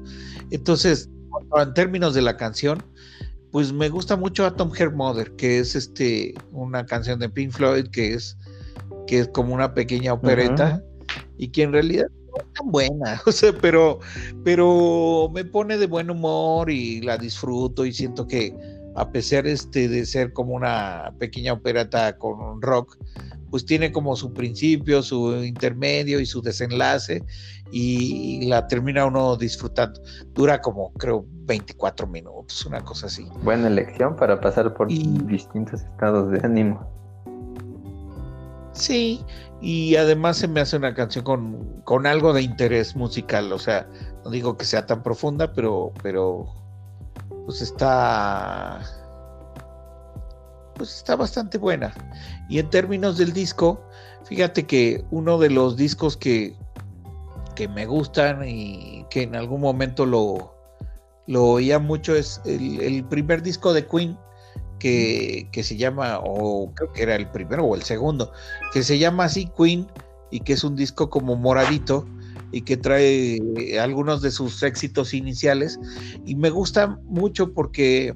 [0.49, 1.09] Entonces,
[1.57, 2.83] en términos de la canción,
[3.51, 7.87] pues me gusta mucho Atom Hair Mother, que es este una canción de Pink Floyd
[7.87, 8.37] que es
[9.07, 10.81] que es como una pequeña opereta
[11.37, 13.99] y que en realidad no es tan buena, o sea, pero
[14.43, 18.55] pero me pone de buen humor y la disfruto y siento que
[18.95, 22.97] a pesar este de ser como una pequeña opereta con rock,
[23.51, 27.23] pues tiene como su principio, su intermedio y su desenlace
[27.71, 30.01] y la termina uno disfrutando.
[30.33, 33.27] Dura como creo 24 minutos, una cosa así.
[33.43, 36.89] Buena elección para pasar por distintos estados de ánimo.
[38.71, 39.23] Sí,
[39.61, 43.85] y además se me hace una canción con, con algo de interés musical, o sea,
[44.23, 46.47] no digo que sea tan profunda, pero, pero
[47.45, 48.81] pues está
[50.81, 51.93] pues está bastante buena.
[52.49, 53.79] Y en términos del disco,
[54.25, 56.55] fíjate que uno de los discos que,
[57.55, 60.55] que me gustan y que en algún momento lo,
[61.27, 64.17] lo oía mucho es el, primer disco de Queen
[64.79, 68.31] que, que, se llama, o creo que era el primero o el segundo,
[68.73, 69.85] que se llama así Queen
[70.31, 72.07] y que es un disco como moradito
[72.51, 73.39] y que trae
[73.79, 75.79] algunos de sus éxitos iniciales
[76.25, 78.15] y me gusta mucho porque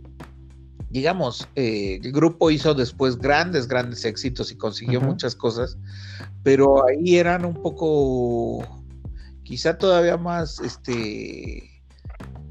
[0.90, 5.78] digamos, eh, el grupo hizo después grandes, grandes éxitos y consiguió muchas cosas,
[6.44, 8.66] pero ahí eran un poco,
[9.44, 11.76] quizá todavía más, este,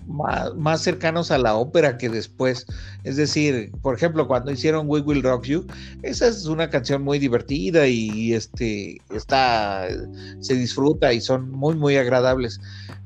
[0.07, 2.67] más, cercanos a la ópera que después.
[3.05, 5.67] Es decir, por ejemplo, cuando hicieron We Will Rock You,
[6.03, 9.89] esa es una canción muy divertida y este está
[10.41, 12.61] se disfruta y son muy muy agradables.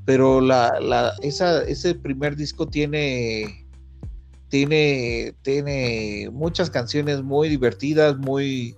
[0.05, 3.68] Pero la, la esa, ese primer disco tiene
[4.49, 8.77] tiene, tiene muchas canciones muy divertidas, muy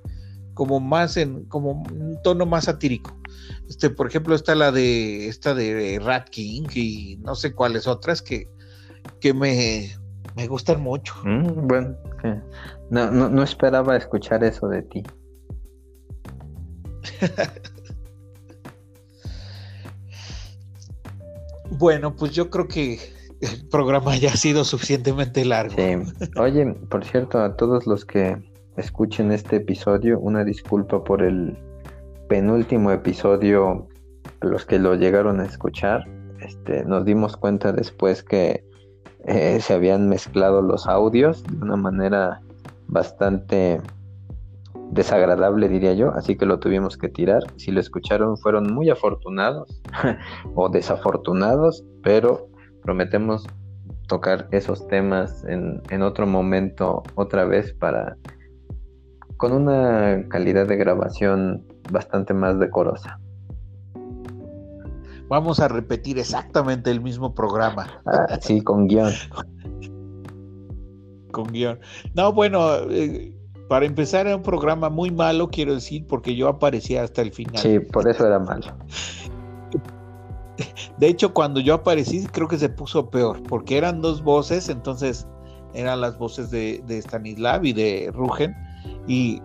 [0.54, 3.16] como más en, como un tono más satírico.
[3.68, 8.20] Este, por ejemplo, está la de esta de Rat King y no sé cuáles otras
[8.20, 8.48] que,
[9.20, 9.94] que me,
[10.36, 11.14] me gustan mucho.
[11.24, 11.96] Mm, bueno,
[12.90, 15.02] no, no, no esperaba escuchar eso de ti.
[21.70, 22.98] bueno, pues yo creo que
[23.40, 25.74] el programa ya ha sido suficientemente largo.
[25.76, 26.28] Sí.
[26.38, 28.36] Oye, por cierto, a todos los que
[28.76, 31.56] escuchen este episodio, una disculpa por el
[32.28, 33.88] penúltimo episodio,
[34.40, 36.04] los que lo llegaron a escuchar.
[36.40, 38.64] Este, nos dimos cuenta después que
[39.26, 42.40] eh, se habían mezclado los audios de una manera
[42.86, 43.80] bastante
[44.90, 47.42] desagradable, diría yo, así que lo tuvimos que tirar.
[47.56, 49.82] Si lo escucharon, fueron muy afortunados
[50.54, 52.49] o desafortunados, pero
[52.82, 53.46] prometemos
[54.06, 58.16] tocar esos temas en, en, otro momento otra vez para
[59.36, 63.18] con una calidad de grabación bastante más decorosa.
[65.28, 68.02] Vamos a repetir exactamente el mismo programa.
[68.04, 69.12] Ah, sí, con guion.
[71.30, 71.78] con guion.
[72.14, 73.32] No, bueno, eh,
[73.68, 77.58] para empezar era un programa muy malo, quiero decir, porque yo aparecía hasta el final.
[77.58, 78.66] Sí, por eso era malo.
[80.98, 85.26] De hecho, cuando yo aparecí, creo que se puso peor, porque eran dos voces, entonces
[85.74, 88.54] eran las voces de, Stanislav y de Rugen,
[89.06, 89.40] y,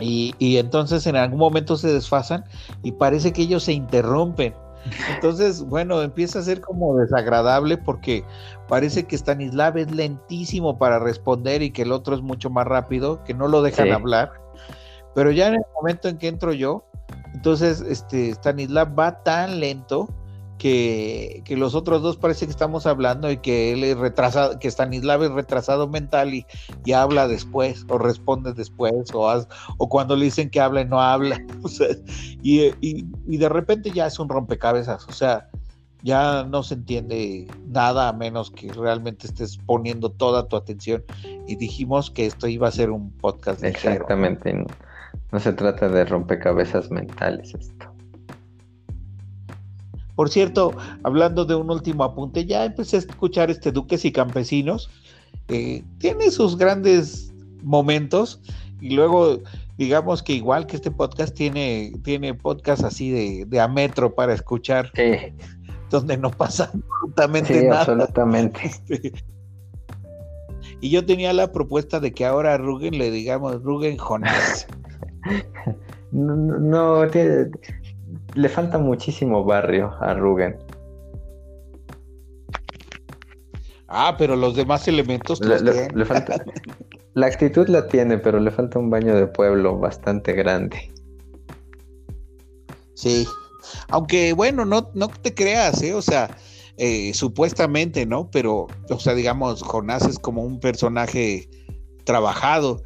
[0.00, 2.44] y, entonces en algún momento se desfasan
[2.82, 4.54] y parece que ellos se interrumpen.
[5.14, 8.22] Entonces, bueno, empieza a ser como desagradable porque
[8.68, 13.24] parece que Stanislav es lentísimo para responder y que el otro es mucho más rápido,
[13.24, 14.43] que no lo dejan hablar.
[15.14, 16.84] Pero ya en el momento en que entro yo,
[17.34, 20.08] entonces este Stanislav va tan lento
[20.58, 24.68] que, que, los otros dos parece que estamos hablando y que él es retrasado, que
[24.68, 26.46] Stanislav es retrasado mental y,
[26.84, 29.46] y habla después o responde después o,
[29.78, 31.38] o cuando le dicen que habla y no habla.
[32.42, 35.48] y, y, de repente ya es un rompecabezas, o sea,
[36.02, 41.02] ya no se entiende nada a menos que realmente estés poniendo toda tu atención
[41.46, 44.64] y dijimos que esto iba a ser un podcast Exactamente,
[45.32, 47.94] no se trata de rompecabezas mentales esto.
[50.14, 54.90] Por cierto, hablando de un último apunte, ya empecé a escuchar este Duques y Campesinos.
[55.48, 58.40] Eh, tiene sus grandes momentos
[58.80, 59.40] y luego
[59.76, 64.34] digamos que igual que este podcast tiene, tiene podcast así de, de a metro para
[64.34, 64.92] escuchar,
[65.90, 66.70] donde no pasa
[67.02, 67.80] absolutamente sí, nada.
[67.80, 68.70] Absolutamente.
[70.80, 74.66] y yo tenía la propuesta de que ahora a Rugen le digamos Rugen Jonás.
[76.12, 77.50] no, no, tiene,
[78.34, 80.56] le falta muchísimo barrio a Rugen.
[83.88, 86.42] Ah, pero los demás elementos le, falta.
[87.14, 90.92] La actitud la tiene, pero le falta un baño de pueblo bastante grande.
[92.94, 93.24] Sí.
[93.88, 95.94] Aunque bueno, no, no te creas, ¿eh?
[95.94, 96.36] O sea,
[96.76, 98.30] eh, supuestamente, ¿no?
[98.32, 101.48] Pero, o sea, digamos, Jonás es como un personaje
[102.02, 102.82] trabajado.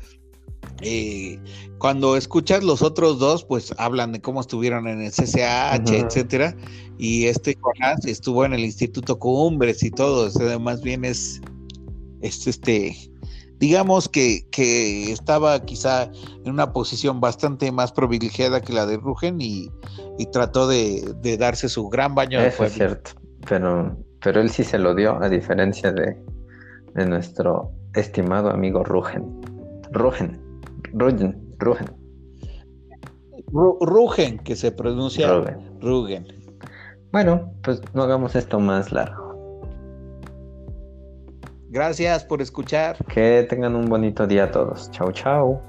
[0.80, 1.40] Eh,
[1.78, 6.56] cuando escuchas los otros dos, pues hablan de cómo estuvieron en el CCH, etcétera,
[6.98, 11.40] y este Jonás estuvo en el Instituto Cumbres y todo, o más bien es,
[12.20, 12.96] este,
[13.59, 16.11] digamos que, que, estaba quizá
[16.44, 19.70] en una posición bastante más privilegiada que la de Rugen y,
[20.32, 23.11] trató de, darse su gran baño Eso de es cierto,
[23.48, 26.16] pero, pero él sí se lo dio, a diferencia de,
[26.94, 29.40] de nuestro estimado amigo Rugen.
[29.92, 30.47] Rugen.
[30.93, 31.86] Rugen, Rugen.
[33.53, 35.28] Rugen, que se pronuncia
[35.80, 36.26] Rugen.
[37.12, 39.28] Bueno, pues no hagamos esto más largo.
[41.70, 42.97] Gracias por escuchar.
[43.07, 44.91] Que tengan un bonito día todos.
[44.91, 45.61] Chao, chao.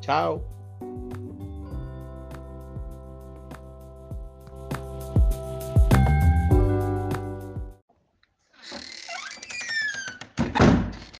[0.00, 0.55] Chao.